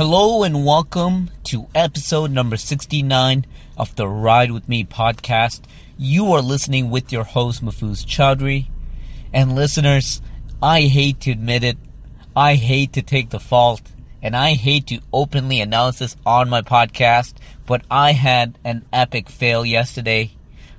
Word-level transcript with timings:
Hello 0.00 0.44
and 0.44 0.64
welcome 0.64 1.28
to 1.44 1.66
episode 1.74 2.30
number 2.30 2.56
69 2.56 3.44
of 3.76 3.94
the 3.96 4.08
Ride 4.08 4.50
With 4.50 4.66
Me 4.66 4.82
podcast. 4.82 5.60
You 5.98 6.32
are 6.32 6.40
listening 6.40 6.88
with 6.88 7.12
your 7.12 7.24
host, 7.24 7.62
Mahfuz 7.62 8.06
Chowdhury. 8.06 8.68
And 9.30 9.54
listeners, 9.54 10.22
I 10.62 10.84
hate 10.84 11.20
to 11.20 11.32
admit 11.32 11.62
it, 11.62 11.76
I 12.34 12.54
hate 12.54 12.94
to 12.94 13.02
take 13.02 13.28
the 13.28 13.38
fault, 13.38 13.92
and 14.22 14.34
I 14.34 14.54
hate 14.54 14.86
to 14.86 15.02
openly 15.12 15.60
announce 15.60 15.98
this 15.98 16.16
on 16.24 16.48
my 16.48 16.62
podcast, 16.62 17.34
but 17.66 17.82
I 17.90 18.12
had 18.12 18.58
an 18.64 18.86
epic 18.94 19.28
fail 19.28 19.66
yesterday 19.66 20.30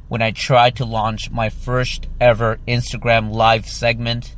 when 0.08 0.24
I 0.24 0.32
tried 0.32 0.78
to 0.78 0.84
launch 0.84 1.30
my 1.30 1.50
first 1.50 2.08
ever 2.20 2.58
Instagram 2.68 3.32
live 3.32 3.68
segment. 3.68 4.36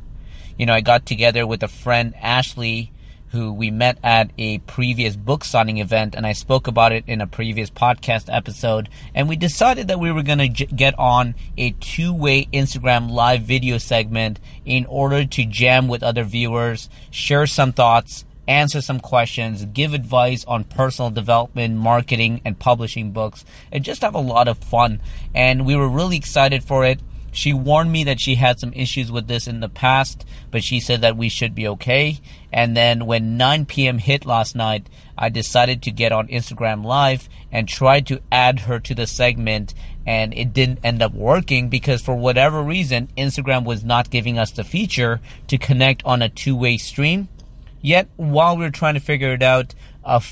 You 0.58 0.66
know, 0.66 0.74
I 0.74 0.82
got 0.82 1.06
together 1.06 1.46
with 1.46 1.62
a 1.62 1.68
friend, 1.68 2.12
Ashley, 2.20 2.92
who 3.34 3.52
we 3.52 3.68
met 3.68 3.98
at 4.02 4.30
a 4.38 4.58
previous 4.58 5.16
book 5.16 5.44
signing 5.44 5.78
event, 5.78 6.14
and 6.14 6.24
I 6.24 6.32
spoke 6.32 6.68
about 6.68 6.92
it 6.92 7.02
in 7.08 7.20
a 7.20 7.26
previous 7.26 7.68
podcast 7.68 8.32
episode. 8.32 8.88
And 9.12 9.28
we 9.28 9.34
decided 9.34 9.88
that 9.88 9.98
we 9.98 10.12
were 10.12 10.22
going 10.22 10.38
to 10.38 10.48
j- 10.48 10.66
get 10.66 10.96
on 10.96 11.34
a 11.58 11.72
two 11.72 12.14
way 12.14 12.46
Instagram 12.52 13.10
live 13.10 13.42
video 13.42 13.78
segment 13.78 14.38
in 14.64 14.86
order 14.86 15.24
to 15.24 15.44
jam 15.44 15.88
with 15.88 16.04
other 16.04 16.22
viewers, 16.22 16.88
share 17.10 17.48
some 17.48 17.72
thoughts, 17.72 18.24
answer 18.46 18.80
some 18.80 19.00
questions, 19.00 19.64
give 19.64 19.94
advice 19.94 20.44
on 20.44 20.62
personal 20.62 21.10
development, 21.10 21.76
marketing, 21.76 22.40
and 22.44 22.58
publishing 22.58 23.10
books, 23.10 23.44
and 23.72 23.84
just 23.84 24.02
have 24.02 24.14
a 24.14 24.20
lot 24.20 24.46
of 24.46 24.58
fun. 24.58 25.00
And 25.34 25.66
we 25.66 25.74
were 25.74 25.88
really 25.88 26.16
excited 26.16 26.62
for 26.62 26.84
it. 26.84 27.00
She 27.34 27.52
warned 27.52 27.90
me 27.90 28.04
that 28.04 28.20
she 28.20 28.36
had 28.36 28.60
some 28.60 28.72
issues 28.74 29.10
with 29.10 29.26
this 29.26 29.48
in 29.48 29.58
the 29.58 29.68
past, 29.68 30.24
but 30.52 30.62
she 30.62 30.78
said 30.78 31.00
that 31.00 31.16
we 31.16 31.28
should 31.28 31.52
be 31.52 31.66
okay. 31.66 32.20
And 32.52 32.76
then 32.76 33.06
when 33.06 33.36
9 33.36 33.66
p.m. 33.66 33.98
hit 33.98 34.24
last 34.24 34.54
night, 34.54 34.88
I 35.18 35.30
decided 35.30 35.82
to 35.82 35.90
get 35.90 36.12
on 36.12 36.28
Instagram 36.28 36.84
Live 36.84 37.28
and 37.50 37.68
try 37.68 38.00
to 38.02 38.22
add 38.30 38.60
her 38.60 38.78
to 38.78 38.94
the 38.94 39.08
segment. 39.08 39.74
And 40.06 40.32
it 40.32 40.52
didn't 40.52 40.78
end 40.84 41.02
up 41.02 41.12
working 41.12 41.68
because 41.68 42.02
for 42.02 42.14
whatever 42.14 42.62
reason, 42.62 43.08
Instagram 43.18 43.64
was 43.64 43.82
not 43.82 44.10
giving 44.10 44.38
us 44.38 44.52
the 44.52 44.62
feature 44.62 45.20
to 45.48 45.58
connect 45.58 46.04
on 46.04 46.22
a 46.22 46.28
two 46.28 46.54
way 46.54 46.76
stream. 46.76 47.28
Yet, 47.82 48.08
while 48.14 48.56
we 48.56 48.64
were 48.64 48.70
trying 48.70 48.94
to 48.94 49.00
figure 49.00 49.32
it 49.32 49.42
out, 49.42 49.74
a 50.04 50.22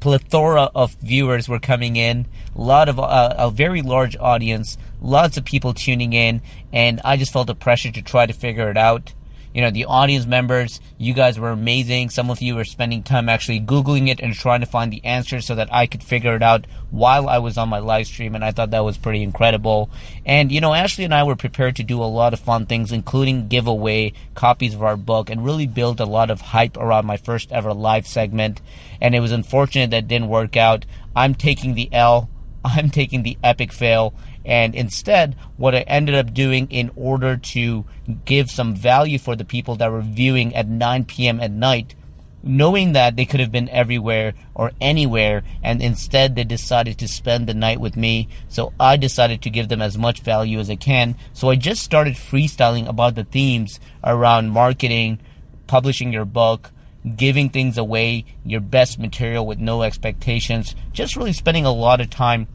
plethora 0.00 0.70
of 0.74 0.94
viewers 0.94 1.48
were 1.48 1.60
coming 1.60 1.96
in, 1.96 2.26
a 2.56 2.60
lot 2.60 2.88
of 2.88 2.98
uh, 2.98 3.34
a 3.36 3.50
very 3.50 3.82
large 3.82 4.16
audience, 4.16 4.78
lots 5.00 5.36
of 5.36 5.44
people 5.44 5.74
tuning 5.74 6.12
in, 6.12 6.42
and 6.72 7.00
I 7.04 7.16
just 7.16 7.32
felt 7.32 7.46
the 7.46 7.54
pressure 7.54 7.90
to 7.90 8.02
try 8.02 8.26
to 8.26 8.32
figure 8.32 8.70
it 8.70 8.76
out 8.76 9.14
you 9.52 9.62
know, 9.62 9.70
the 9.70 9.86
audience 9.86 10.26
members, 10.26 10.80
you 10.96 11.12
guys 11.12 11.38
were 11.38 11.50
amazing. 11.50 12.10
Some 12.10 12.30
of 12.30 12.40
you 12.40 12.54
were 12.54 12.64
spending 12.64 13.02
time 13.02 13.28
actually 13.28 13.60
Googling 13.60 14.08
it 14.08 14.20
and 14.20 14.32
trying 14.32 14.60
to 14.60 14.66
find 14.66 14.92
the 14.92 15.04
answers 15.04 15.44
so 15.44 15.56
that 15.56 15.72
I 15.72 15.86
could 15.86 16.04
figure 16.04 16.36
it 16.36 16.42
out 16.42 16.66
while 16.90 17.28
I 17.28 17.38
was 17.38 17.58
on 17.58 17.68
my 17.68 17.80
live 17.80 18.06
stream. 18.06 18.36
And 18.36 18.44
I 18.44 18.52
thought 18.52 18.70
that 18.70 18.84
was 18.84 18.96
pretty 18.96 19.24
incredible. 19.24 19.90
And, 20.24 20.52
you 20.52 20.60
know, 20.60 20.72
Ashley 20.72 21.04
and 21.04 21.14
I 21.14 21.24
were 21.24 21.34
prepared 21.34 21.74
to 21.76 21.82
do 21.82 22.00
a 22.00 22.04
lot 22.04 22.32
of 22.32 22.38
fun 22.38 22.66
things, 22.66 22.92
including 22.92 23.48
give 23.48 23.66
away 23.66 24.12
copies 24.34 24.74
of 24.74 24.84
our 24.84 24.96
book 24.96 25.28
and 25.28 25.44
really 25.44 25.66
build 25.66 26.00
a 26.00 26.06
lot 26.06 26.30
of 26.30 26.40
hype 26.40 26.76
around 26.76 27.06
my 27.06 27.16
first 27.16 27.50
ever 27.50 27.74
live 27.74 28.06
segment. 28.06 28.60
And 29.00 29.16
it 29.16 29.20
was 29.20 29.32
unfortunate 29.32 29.90
that 29.90 30.06
didn't 30.06 30.28
work 30.28 30.56
out. 30.56 30.86
I'm 31.16 31.34
taking 31.34 31.74
the 31.74 31.92
L. 31.92 32.30
I'm 32.64 32.90
taking 32.90 33.24
the 33.24 33.38
epic 33.42 33.72
fail 33.72 34.14
and 34.44 34.74
instead, 34.74 35.36
what 35.56 35.74
I 35.74 35.80
ended 35.80 36.14
up 36.14 36.32
doing 36.32 36.66
in 36.70 36.90
order 36.96 37.36
to 37.36 37.84
give 38.24 38.50
some 38.50 38.74
value 38.74 39.18
for 39.18 39.36
the 39.36 39.44
people 39.44 39.76
that 39.76 39.90
were 39.90 40.00
viewing 40.00 40.54
at 40.54 40.68
9 40.68 41.04
p.m. 41.04 41.40
at 41.40 41.50
night, 41.50 41.94
knowing 42.42 42.92
that 42.92 43.16
they 43.16 43.26
could 43.26 43.40
have 43.40 43.52
been 43.52 43.68
everywhere 43.68 44.32
or 44.54 44.72
anywhere, 44.80 45.42
and 45.62 45.82
instead 45.82 46.34
they 46.34 46.44
decided 46.44 46.98
to 46.98 47.08
spend 47.08 47.46
the 47.46 47.54
night 47.54 47.80
with 47.80 47.96
me. 47.96 48.28
So 48.48 48.72
I 48.80 48.96
decided 48.96 49.42
to 49.42 49.50
give 49.50 49.68
them 49.68 49.82
as 49.82 49.98
much 49.98 50.20
value 50.20 50.58
as 50.58 50.70
I 50.70 50.76
can. 50.76 51.16
So 51.34 51.50
I 51.50 51.56
just 51.56 51.82
started 51.82 52.14
freestyling 52.14 52.88
about 52.88 53.14
the 53.14 53.24
themes 53.24 53.78
around 54.02 54.50
marketing, 54.50 55.20
publishing 55.66 56.12
your 56.14 56.24
book, 56.24 56.70
giving 57.16 57.50
things 57.50 57.76
away, 57.76 58.24
your 58.44 58.60
best 58.60 58.98
material 58.98 59.46
with 59.46 59.58
no 59.58 59.82
expectations, 59.82 60.74
just 60.92 61.16
really 61.16 61.32
spending 61.32 61.66
a 61.66 61.72
lot 61.72 62.00
of 62.00 62.08
time 62.08 62.46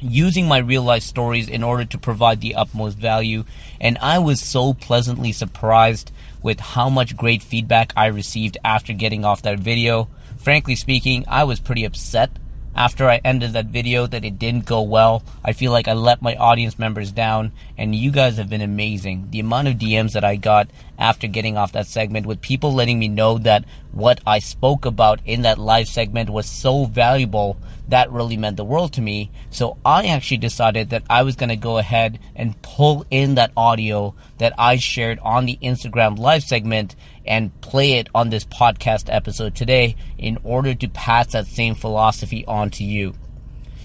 using 0.00 0.46
my 0.46 0.58
real 0.58 0.82
life 0.82 1.02
stories 1.02 1.48
in 1.48 1.62
order 1.62 1.84
to 1.84 1.98
provide 1.98 2.40
the 2.40 2.54
utmost 2.54 2.98
value. 2.98 3.44
And 3.80 3.98
I 3.98 4.18
was 4.18 4.40
so 4.40 4.74
pleasantly 4.74 5.32
surprised 5.32 6.12
with 6.42 6.60
how 6.60 6.88
much 6.88 7.16
great 7.16 7.42
feedback 7.42 7.92
I 7.96 8.06
received 8.06 8.58
after 8.64 8.92
getting 8.92 9.24
off 9.24 9.42
that 9.42 9.58
video. 9.58 10.08
Frankly 10.36 10.76
speaking, 10.76 11.24
I 11.26 11.44
was 11.44 11.60
pretty 11.60 11.84
upset 11.84 12.30
after 12.76 13.08
I 13.08 13.20
ended 13.24 13.52
that 13.52 13.66
video 13.66 14.06
that 14.06 14.24
it 14.24 14.38
didn't 14.38 14.66
go 14.66 14.82
well. 14.82 15.22
I 15.44 15.52
feel 15.52 15.72
like 15.72 15.88
I 15.88 15.92
let 15.92 16.22
my 16.22 16.34
audience 16.36 16.78
members 16.78 17.12
down, 17.12 17.52
and 17.76 17.94
you 17.94 18.10
guys 18.10 18.36
have 18.36 18.48
been 18.48 18.60
amazing. 18.60 19.28
The 19.30 19.40
amount 19.40 19.68
of 19.68 19.74
DMs 19.74 20.12
that 20.12 20.24
I 20.24 20.36
got 20.36 20.68
after 20.98 21.26
getting 21.26 21.56
off 21.56 21.72
that 21.72 21.86
segment 21.86 22.26
with 22.26 22.40
people 22.40 22.72
letting 22.72 22.98
me 22.98 23.08
know 23.08 23.38
that 23.38 23.64
what 23.92 24.20
I 24.26 24.38
spoke 24.38 24.84
about 24.84 25.20
in 25.24 25.42
that 25.42 25.58
live 25.58 25.88
segment 25.88 26.30
was 26.30 26.46
so 26.46 26.84
valuable 26.84 27.56
that 27.88 28.10
really 28.10 28.36
meant 28.36 28.56
the 28.56 28.64
world 28.64 28.92
to 28.94 29.00
me. 29.00 29.30
So 29.50 29.76
I 29.84 30.06
actually 30.06 30.38
decided 30.38 30.90
that 30.90 31.04
I 31.10 31.22
was 31.22 31.36
going 31.36 31.48
to 31.48 31.56
go 31.56 31.78
ahead 31.78 32.18
and 32.34 32.60
pull 32.62 33.04
in 33.10 33.34
that 33.34 33.52
audio 33.56 34.14
that 34.38 34.54
I 34.58 34.76
shared 34.76 35.18
on 35.20 35.46
the 35.46 35.58
Instagram 35.62 36.18
live 36.18 36.44
segment 36.44 36.96
and 37.26 37.58
play 37.60 37.94
it 37.94 38.08
on 38.14 38.30
this 38.30 38.44
podcast 38.44 39.12
episode 39.12 39.54
today 39.54 39.96
in 40.16 40.38
order 40.44 40.74
to 40.74 40.88
pass 40.88 41.32
that 41.32 41.46
same 41.46 41.74
philosophy 41.74 42.44
on 42.46 42.70
to 42.70 42.84
you. 42.84 43.14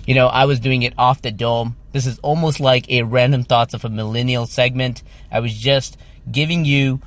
You 0.05 0.15
know, 0.15 0.27
I 0.27 0.45
was 0.45 0.59
doing 0.59 0.83
it 0.83 0.93
off 0.97 1.21
the 1.21 1.31
dome. 1.31 1.75
This 1.91 2.05
is 2.05 2.19
almost 2.19 2.59
like 2.59 2.89
a 2.89 3.03
random 3.03 3.43
thoughts 3.43 3.73
of 3.73 3.83
a 3.83 3.89
millennial 3.89 4.45
segment. 4.45 5.01
I 5.31 5.39
was 5.39 5.53
just 5.53 5.97
giving 6.31 6.65
you 6.65 7.01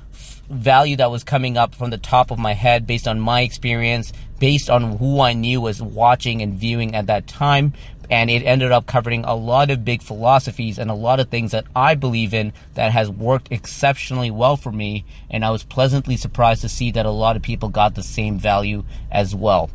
value 0.48 0.96
that 0.96 1.10
was 1.10 1.24
coming 1.24 1.56
up 1.56 1.74
from 1.74 1.90
the 1.90 1.98
top 1.98 2.30
of 2.30 2.38
my 2.38 2.52
head 2.52 2.86
based 2.86 3.08
on 3.08 3.20
my 3.20 3.42
experience, 3.42 4.12
based 4.38 4.68
on 4.68 4.98
who 4.98 5.20
I 5.20 5.32
knew 5.32 5.60
was 5.60 5.80
watching 5.80 6.42
and 6.42 6.54
viewing 6.54 6.94
at 6.94 7.06
that 7.06 7.26
time. 7.26 7.72
And 8.10 8.28
it 8.28 8.42
ended 8.42 8.72
up 8.72 8.86
covering 8.86 9.24
a 9.24 9.34
lot 9.34 9.70
of 9.70 9.84
big 9.84 10.02
philosophies 10.02 10.78
and 10.78 10.90
a 10.90 10.94
lot 10.94 11.20
of 11.20 11.28
things 11.28 11.52
that 11.52 11.64
I 11.74 11.94
believe 11.94 12.34
in 12.34 12.52
that 12.74 12.92
has 12.92 13.08
worked 13.08 13.50
exceptionally 13.50 14.30
well 14.30 14.56
for 14.56 14.70
me. 14.70 15.04
And 15.30 15.44
I 15.44 15.50
was 15.50 15.62
pleasantly 15.62 16.16
surprised 16.16 16.60
to 16.62 16.68
see 16.68 16.90
that 16.90 17.06
a 17.06 17.10
lot 17.10 17.36
of 17.36 17.42
people 17.42 17.70
got 17.70 17.94
the 17.94 18.02
same 18.02 18.38
value 18.38 18.84
as 19.10 19.34
well. 19.34 19.70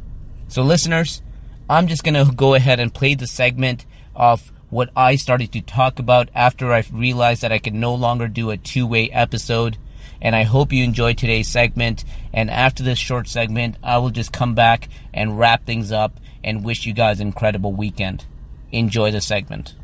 So, 0.50 0.62
listeners, 0.62 1.24
I'm 1.70 1.88
just 1.88 2.04
going 2.04 2.14
to 2.28 2.32
go 2.36 2.54
ahead 2.54 2.80
and 2.80 2.94
play 2.94 3.16
the 3.16 3.28
segment 3.28 3.86
of 4.16 4.52
what 4.70 4.90
I 4.96 5.16
started 5.16 5.52
to 5.54 5.62
talk 5.62 6.00
about 6.00 6.30
after 6.36 6.74
I 6.74 6.84
realized 6.92 7.42
that 7.42 7.52
I 7.52 7.60
could 7.60 7.74
no 7.74 7.94
longer 7.94 8.28
do 8.28 8.50
a 8.50 8.58
two 8.58 8.86
way 8.86 9.10
episode 9.12 9.78
and 10.22 10.36
I 10.36 10.44
hope 10.44 10.74
you 10.74 10.84
enjoyed 10.84 11.18
today's 11.18 11.48
segment. 11.48 12.04
And 12.34 12.50
after 12.50 12.84
this 12.84 12.98
short 12.98 13.28
segment, 13.28 13.78
I 13.84 13.98
will 14.00 14.10
just 14.10 14.34
come 14.34 14.56
back 14.56 14.90
and 15.14 15.38
wrap 15.38 15.66
things 15.66 15.92
up 15.92 16.20
and 16.44 16.64
wish 16.64 16.86
you 16.86 16.94
guys 16.94 17.20
an 17.20 17.28
incredible 17.28 17.74
weekend. 17.74 18.26
Enjoy 18.72 19.12
the 19.12 19.22
segment. 19.22 19.76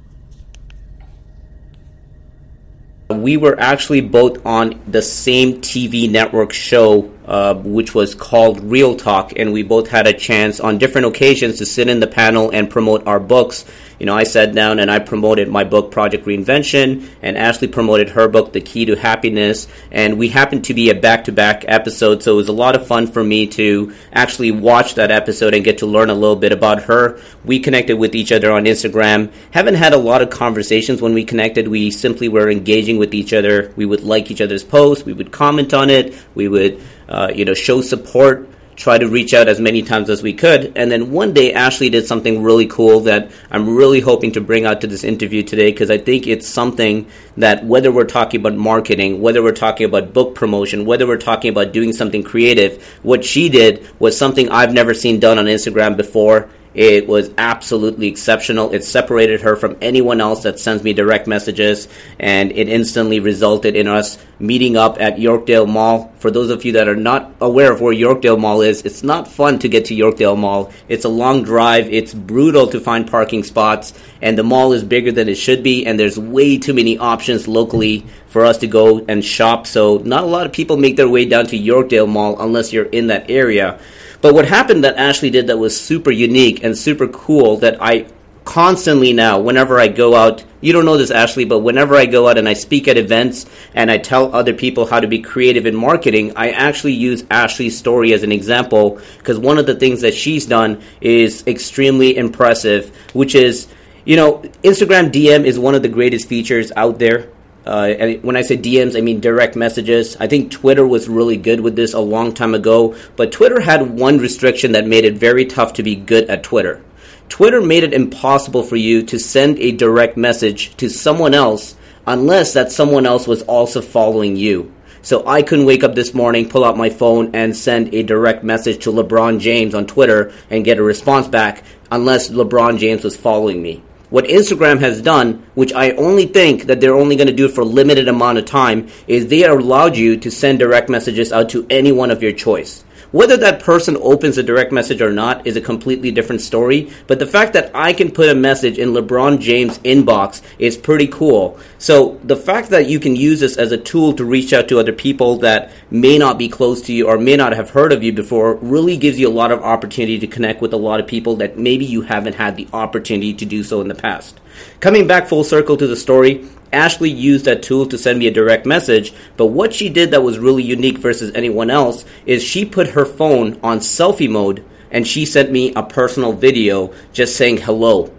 We 3.09 3.37
were 3.37 3.59
actually 3.59 4.01
both 4.01 4.43
on 4.45 4.81
the 4.87 5.01
same 5.01 5.61
TV 5.61 6.09
network 6.09 6.51
show 6.51 7.13
uh, 7.25 7.55
which 7.55 7.95
was 7.95 8.15
called 8.15 8.59
Real 8.61 8.95
Talk, 8.95 9.33
and 9.37 9.53
we 9.53 9.63
both 9.63 9.87
had 9.87 10.07
a 10.07 10.13
chance 10.13 10.59
on 10.59 10.77
different 10.77 11.07
occasions 11.07 11.57
to 11.59 11.65
sit 11.65 11.87
in 11.87 12.01
the 12.01 12.07
panel 12.07 12.49
and 12.49 12.69
promote 12.69 13.07
our 13.07 13.19
books. 13.19 13.63
You 14.03 14.07
know, 14.07 14.17
I 14.17 14.25
sat 14.25 14.53
down 14.53 14.79
and 14.79 14.91
I 14.91 14.99
promoted 14.99 15.47
my 15.47 15.63
book, 15.63 15.89
Project 15.89 16.25
Reinvention, 16.25 17.07
and 17.21 17.37
Ashley 17.37 17.69
promoted 17.69 18.09
her 18.09 18.27
book, 18.27 18.51
The 18.51 18.59
Key 18.59 18.83
to 18.87 18.97
Happiness, 18.97 19.65
and 19.91 20.17
we 20.17 20.27
happened 20.27 20.65
to 20.65 20.73
be 20.73 20.89
a 20.89 20.93
back 20.93 21.23
to 21.23 21.31
back 21.31 21.63
episode, 21.69 22.21
so 22.21 22.33
it 22.33 22.35
was 22.35 22.49
a 22.49 22.51
lot 22.51 22.75
of 22.75 22.85
fun 22.85 23.07
for 23.07 23.23
me 23.23 23.47
to 23.47 23.93
actually 24.11 24.51
watch 24.51 24.95
that 24.95 25.09
episode 25.09 25.53
and 25.53 25.63
get 25.63 25.77
to 25.77 25.85
learn 25.85 26.09
a 26.09 26.13
little 26.13 26.35
bit 26.35 26.51
about 26.51 26.83
her. 26.83 27.17
We 27.45 27.61
connected 27.61 27.95
with 27.95 28.13
each 28.13 28.33
other 28.33 28.51
on 28.51 28.65
Instagram. 28.65 29.31
Haven't 29.51 29.75
had 29.75 29.93
a 29.93 29.97
lot 29.97 30.21
of 30.21 30.29
conversations 30.29 31.01
when 31.01 31.13
we 31.13 31.23
connected. 31.23 31.69
We 31.69 31.89
simply 31.89 32.27
were 32.27 32.49
engaging 32.49 32.97
with 32.97 33.13
each 33.13 33.31
other. 33.31 33.71
We 33.77 33.85
would 33.85 34.03
like 34.03 34.29
each 34.29 34.41
other's 34.41 34.65
posts, 34.65 35.05
we 35.05 35.13
would 35.13 35.31
comment 35.31 35.73
on 35.73 35.89
it, 35.89 36.13
we 36.35 36.49
would 36.49 36.81
uh, 37.07 37.31
you 37.33 37.45
know, 37.45 37.53
show 37.53 37.79
support, 37.79 38.49
try 38.75 38.97
to 38.97 39.07
reach 39.07 39.33
out 39.33 39.47
as 39.47 39.59
many 39.59 39.81
times 39.81 40.09
as 40.09 40.23
we 40.23 40.33
could. 40.33 40.71
And 40.75 40.91
then 40.91 41.11
one 41.11 41.33
day, 41.33 41.53
Ashley 41.53 41.89
did 41.89 42.05
something 42.05 42.43
really 42.43 42.67
cool 42.67 43.01
that 43.01 43.31
I'm 43.51 43.75
really 43.75 43.99
hoping 43.99 44.31
to 44.33 44.41
bring 44.41 44.65
out 44.65 44.81
to 44.81 44.87
this 44.87 45.03
interview 45.03 45.43
today 45.43 45.71
because 45.71 45.91
I 45.91 45.97
think 45.97 46.27
it's 46.27 46.47
something 46.47 47.07
that 47.37 47.65
whether 47.65 47.91
we're 47.91 48.05
talking 48.05 48.39
about 48.39 48.55
marketing, 48.55 49.21
whether 49.21 49.43
we're 49.43 49.51
talking 49.51 49.85
about 49.85 50.13
book 50.13 50.35
promotion, 50.35 50.85
whether 50.85 51.07
we're 51.07 51.17
talking 51.17 51.49
about 51.49 51.71
doing 51.71 51.93
something 51.93 52.23
creative, 52.23 52.83
what 53.03 53.23
she 53.23 53.49
did 53.49 53.87
was 53.99 54.17
something 54.17 54.49
I've 54.49 54.73
never 54.73 54.93
seen 54.93 55.19
done 55.19 55.37
on 55.37 55.45
Instagram 55.45 55.97
before. 55.97 56.49
It 56.73 57.07
was 57.07 57.29
absolutely 57.37 58.07
exceptional. 58.07 58.71
It 58.73 58.83
separated 58.83 59.41
her 59.41 59.55
from 59.55 59.77
anyone 59.81 60.19
else 60.19 60.43
that 60.43 60.59
sends 60.59 60.83
me 60.83 60.93
direct 60.93 61.27
messages, 61.27 61.87
and 62.19 62.51
it 62.51 62.67
instantly 62.67 63.19
resulted 63.19 63.75
in 63.75 63.87
us 63.87 64.17
meeting 64.39 64.75
up 64.75 64.99
at 64.99 65.17
Yorkdale 65.17 65.67
Mall. 65.67 66.11
For 66.17 66.31
those 66.31 66.49
of 66.49 66.65
you 66.65 66.73
that 66.73 66.87
are 66.87 66.95
not 66.95 67.31
aware 67.39 67.71
of 67.71 67.79
where 67.79 67.93
Yorkdale 67.93 68.39
Mall 68.39 68.61
is, 68.61 68.81
it's 68.83 69.03
not 69.03 69.27
fun 69.27 69.59
to 69.59 69.69
get 69.69 69.85
to 69.85 69.95
Yorkdale 69.95 70.37
Mall. 70.37 70.71
It's 70.87 71.05
a 71.05 71.09
long 71.09 71.43
drive, 71.43 71.91
it's 71.93 72.13
brutal 72.13 72.67
to 72.67 72.79
find 72.79 73.09
parking 73.09 73.43
spots, 73.43 73.93
and 74.21 74.37
the 74.37 74.43
mall 74.43 74.73
is 74.73 74.83
bigger 74.83 75.11
than 75.11 75.29
it 75.29 75.35
should 75.35 75.63
be, 75.63 75.85
and 75.85 75.99
there's 75.99 76.17
way 76.17 76.57
too 76.57 76.73
many 76.73 76.97
options 76.97 77.47
locally 77.47 78.05
for 78.27 78.45
us 78.45 78.57
to 78.57 78.67
go 78.67 79.05
and 79.07 79.23
shop. 79.23 79.67
So, 79.67 79.99
not 79.99 80.23
a 80.23 80.27
lot 80.27 80.47
of 80.47 80.51
people 80.51 80.77
make 80.77 80.95
their 80.95 81.09
way 81.09 81.25
down 81.25 81.45
to 81.47 81.59
Yorkdale 81.59 82.09
Mall 82.09 82.41
unless 82.41 82.73
you're 82.73 82.85
in 82.85 83.07
that 83.07 83.29
area. 83.29 83.79
But 84.23 84.35
what 84.35 84.47
happened 84.47 84.85
that 84.85 84.95
Ashley 84.95 85.29
did 85.31 85.47
that 85.47 85.57
was 85.57 85.77
super 85.77 86.09
unique 86.09 86.63
and 86.63 86.77
super 86.77 87.09
cool 87.09 87.57
that 87.57 87.75
I 87.81 88.05
constantly 88.45 89.11
now, 89.11 89.41
whenever 89.41 89.81
I 89.81 89.89
go 89.89 90.15
out, 90.15 90.45
you 90.61 90.71
don't 90.71 90.85
know 90.85 90.95
this, 90.95 91.11
Ashley, 91.11 91.43
but 91.43 91.59
whenever 91.59 91.97
I 91.97 92.05
go 92.05 92.29
out 92.29 92.37
and 92.37 92.47
I 92.47 92.53
speak 92.53 92.87
at 92.87 92.95
events 92.95 93.45
and 93.73 93.91
I 93.91 93.97
tell 93.97 94.33
other 94.33 94.53
people 94.53 94.85
how 94.85 95.01
to 95.01 95.07
be 95.09 95.19
creative 95.19 95.65
in 95.65 95.75
marketing, 95.75 96.37
I 96.37 96.51
actually 96.51 96.93
use 96.93 97.25
Ashley's 97.29 97.77
story 97.77 98.13
as 98.13 98.23
an 98.23 98.31
example 98.31 99.01
because 99.17 99.37
one 99.37 99.57
of 99.57 99.65
the 99.65 99.75
things 99.75 99.99
that 100.03 100.13
she's 100.13 100.45
done 100.45 100.81
is 101.01 101.45
extremely 101.45 102.15
impressive, 102.15 102.95
which 103.11 103.35
is, 103.35 103.67
you 104.05 104.15
know, 104.15 104.37
Instagram 104.63 105.11
DM 105.11 105.43
is 105.43 105.59
one 105.59 105.75
of 105.75 105.81
the 105.81 105.89
greatest 105.89 106.29
features 106.29 106.71
out 106.77 106.97
there. 106.97 107.27
Uh, 107.65 107.93
and 107.97 108.23
when 108.23 108.35
I 108.35 108.41
say 108.41 108.57
DMs, 108.57 108.97
I 108.97 109.01
mean 109.01 109.19
direct 109.19 109.55
messages. 109.55 110.17
I 110.19 110.27
think 110.27 110.51
Twitter 110.51 110.85
was 110.85 111.07
really 111.07 111.37
good 111.37 111.61
with 111.61 111.75
this 111.75 111.93
a 111.93 111.99
long 111.99 112.33
time 112.33 112.53
ago, 112.53 112.95
but 113.15 113.31
Twitter 113.31 113.61
had 113.61 113.97
one 113.97 114.17
restriction 114.17 114.73
that 114.73 114.85
made 114.85 115.05
it 115.05 115.15
very 115.15 115.45
tough 115.45 115.73
to 115.73 115.83
be 115.83 115.95
good 115.95 116.29
at 116.29 116.43
Twitter 116.43 116.81
Twitter 117.29 117.61
made 117.61 117.83
it 117.83 117.95
impossible 117.95 118.61
for 118.61 118.75
you 118.75 119.01
to 119.01 119.17
send 119.17 119.57
a 119.57 119.71
direct 119.71 120.17
message 120.17 120.75
to 120.77 120.87
someone 120.87 121.33
else 121.33 121.75
unless 122.05 122.53
that 122.53 122.71
someone 122.71 123.07
else 123.07 123.27
was 123.27 123.41
also 123.43 123.81
following 123.81 124.35
you. 124.35 124.71
So 125.01 125.25
I 125.25 125.41
couldn't 125.41 125.65
wake 125.65 125.83
up 125.83 125.95
this 125.95 126.13
morning, 126.13 126.47
pull 126.47 126.63
out 126.63 126.77
my 126.77 126.89
phone, 126.89 127.31
and 127.33 127.57
send 127.57 127.93
a 127.93 128.03
direct 128.03 128.43
message 128.43 128.83
to 128.83 128.91
LeBron 128.91 129.39
James 129.39 129.73
on 129.73 129.87
Twitter 129.87 130.31
and 130.49 130.63
get 130.63 130.77
a 130.77 130.83
response 130.83 131.27
back 131.27 131.63
unless 131.91 132.29
LeBron 132.29 132.77
James 132.77 133.03
was 133.03 133.17
following 133.17 133.61
me. 133.61 133.81
What 134.13 134.25
Instagram 134.25 134.79
has 134.81 135.01
done, 135.01 135.43
which 135.55 135.73
I 135.73 135.89
only 135.93 136.27
think 136.27 136.65
that 136.65 136.79
they're 136.79 136.93
only 136.93 137.15
going 137.15 137.29
to 137.29 137.33
do 137.33 137.49
for 137.49 137.61
a 137.61 137.65
limited 137.65 138.07
amount 138.07 138.37
of 138.37 138.45
time, 138.45 138.89
is 139.07 139.25
they 139.25 139.43
allowed 139.43 139.97
you 139.97 140.17
to 140.17 140.29
send 140.29 140.59
direct 140.59 140.87
messages 140.87 141.33
out 141.33 141.49
to 141.49 141.65
anyone 141.67 142.11
of 142.11 142.21
your 142.21 142.31
choice. 142.31 142.82
Whether 143.13 143.37
that 143.37 143.61
person 143.61 143.95
opens 144.01 144.39
a 144.39 144.43
direct 144.43 144.71
message 144.71 144.99
or 144.99 145.13
not 145.13 145.45
is 145.45 145.55
a 145.55 145.61
completely 145.61 146.09
different 146.09 146.41
story, 146.41 146.91
but 147.05 147.19
the 147.19 147.27
fact 147.27 147.53
that 147.53 147.69
I 147.75 147.93
can 147.93 148.09
put 148.09 148.27
a 148.27 148.33
message 148.33 148.79
in 148.79 148.89
LeBron 148.89 149.39
James' 149.39 149.77
inbox 149.79 150.41
is 150.57 150.77
pretty 150.77 151.05
cool. 151.05 151.59
So 151.77 152.19
the 152.23 152.35
fact 152.35 152.71
that 152.71 152.87
you 152.87 152.99
can 152.99 153.15
use 153.15 153.39
this 153.39 153.55
as 153.55 153.71
a 153.71 153.77
tool 153.77 154.13
to 154.13 154.25
reach 154.25 154.51
out 154.51 154.67
to 154.69 154.79
other 154.79 154.91
people 154.91 155.37
that 155.41 155.71
may 155.91 156.17
not 156.17 156.39
be 156.39 156.49
close 156.49 156.81
to 156.81 156.91
you 156.91 157.07
or 157.07 157.19
may 157.19 157.37
not 157.37 157.53
have 157.53 157.69
heard 157.69 157.93
of 157.93 158.01
you 158.01 158.11
before 158.11 158.55
really 158.55 158.97
gives 158.97 159.19
you 159.19 159.27
a 159.27 159.29
lot 159.29 159.51
of 159.51 159.61
opportunity 159.61 160.17
to 160.17 160.25
connect 160.25 160.59
with 160.59 160.73
a 160.73 160.77
lot 160.77 160.99
of 160.99 161.05
people 161.05 161.35
that 161.35 161.55
maybe 161.55 161.85
you 161.85 162.01
haven't 162.01 162.33
had 162.33 162.55
the 162.55 162.67
opportunity 162.73 163.35
to 163.35 163.45
do 163.45 163.63
so 163.63 163.79
in 163.79 163.89
the 163.89 163.93
past. 163.93 164.39
Coming 164.79 165.07
back 165.07 165.27
full 165.27 165.43
circle 165.43 165.77
to 165.77 165.87
the 165.87 165.95
story, 165.95 166.47
Ashley 166.71 167.09
used 167.09 167.45
that 167.45 167.63
tool 167.63 167.85
to 167.87 167.97
send 167.97 168.19
me 168.19 168.27
a 168.27 168.31
direct 168.31 168.65
message, 168.65 169.13
but 169.37 169.47
what 169.47 169.73
she 169.73 169.89
did 169.89 170.11
that 170.11 170.23
was 170.23 170.39
really 170.39 170.63
unique 170.63 170.97
versus 170.97 171.31
anyone 171.35 171.69
else 171.69 172.03
is 172.25 172.43
she 172.43 172.65
put 172.65 172.89
her 172.89 173.05
phone 173.05 173.59
on 173.61 173.79
selfie 173.79 174.29
mode 174.29 174.65
and 174.89 175.07
she 175.07 175.25
sent 175.25 175.51
me 175.51 175.73
a 175.75 175.83
personal 175.83 176.33
video 176.33 176.93
just 177.13 177.35
saying 177.35 177.57
hello 177.57 178.11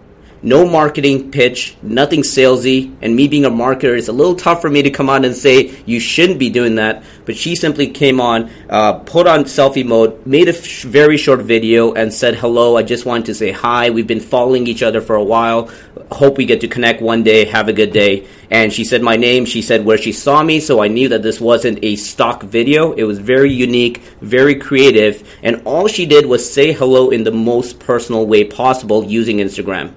no 0.45 0.67
marketing 0.69 1.31
pitch, 1.31 1.75
nothing 1.83 2.21
salesy, 2.21 2.95
and 3.01 3.17
me 3.17 3.27
being 3.29 3.47
a 3.47 3.51
marketer, 3.51 3.97
it's 3.97 4.09
a 4.09 4.13
little 4.13 4.35
tough 4.35 4.61
for 4.61 4.69
me 4.69 4.83
to 4.83 4.91
come 4.91 5.09
on 5.09 5.25
and 5.25 5.35
say 5.35 5.75
you 5.87 5.99
shouldn't 5.99 6.39
be 6.39 6.51
doing 6.51 6.75
that. 6.75 7.03
But 7.25 7.35
she 7.37 7.57
simply 7.57 7.89
came 7.89 8.21
on, 8.21 8.51
uh, 8.69 8.99
put 8.99 9.27
on 9.27 9.45
selfie 9.45 9.87
mode, 9.87 10.27
made 10.27 10.49
a 10.49 10.55
f- 10.55 10.83
very 10.83 11.17
short 11.17 11.41
video, 11.41 11.95
and 11.95 12.13
said 12.13 12.35
hello. 12.35 12.77
I 12.77 12.83
just 12.83 13.07
wanted 13.07 13.25
to 13.27 13.35
say 13.35 13.53
hi. 13.53 13.89
We've 13.89 14.07
been 14.07 14.21
following 14.21 14.67
each 14.67 14.83
other 14.83 15.01
for 15.01 15.17
a 15.17 15.25
while. 15.25 15.71
Hope 16.13 16.37
we 16.37 16.45
get 16.45 16.61
to 16.61 16.69
connect 16.69 17.01
one 17.01 17.23
day. 17.23 17.47
Have 17.47 17.69
a 17.69 17.73
good 17.73 17.93
day. 17.93 18.27
And 18.51 18.71
she 18.71 18.85
said 18.85 19.01
my 19.01 19.17
name. 19.17 19.47
She 19.47 19.63
said 19.63 19.87
where 19.87 19.97
she 19.97 20.13
saw 20.13 20.43
me, 20.43 20.61
so 20.61 20.83
I 20.83 20.89
knew 20.89 21.09
that 21.09 21.23
this 21.23 21.41
wasn't 21.41 21.79
a 21.83 21.97
stock 21.97 22.43
video. 22.43 22.93
It 22.93 23.05
was 23.05 23.19
very 23.19 23.51
unique, 23.51 24.03
very 24.21 24.57
creative, 24.57 25.27
and 25.43 25.63
all 25.65 25.89
she 25.89 26.05
did 26.05 26.27
was 26.27 26.53
say 26.53 26.73
hello 26.73 27.09
in 27.09 27.25
the 27.25 27.33
most 27.33 27.79
personal 27.79 28.27
way 28.27 28.45
possible 28.45 29.05
using 29.05 29.39
Instagram. 29.39 29.95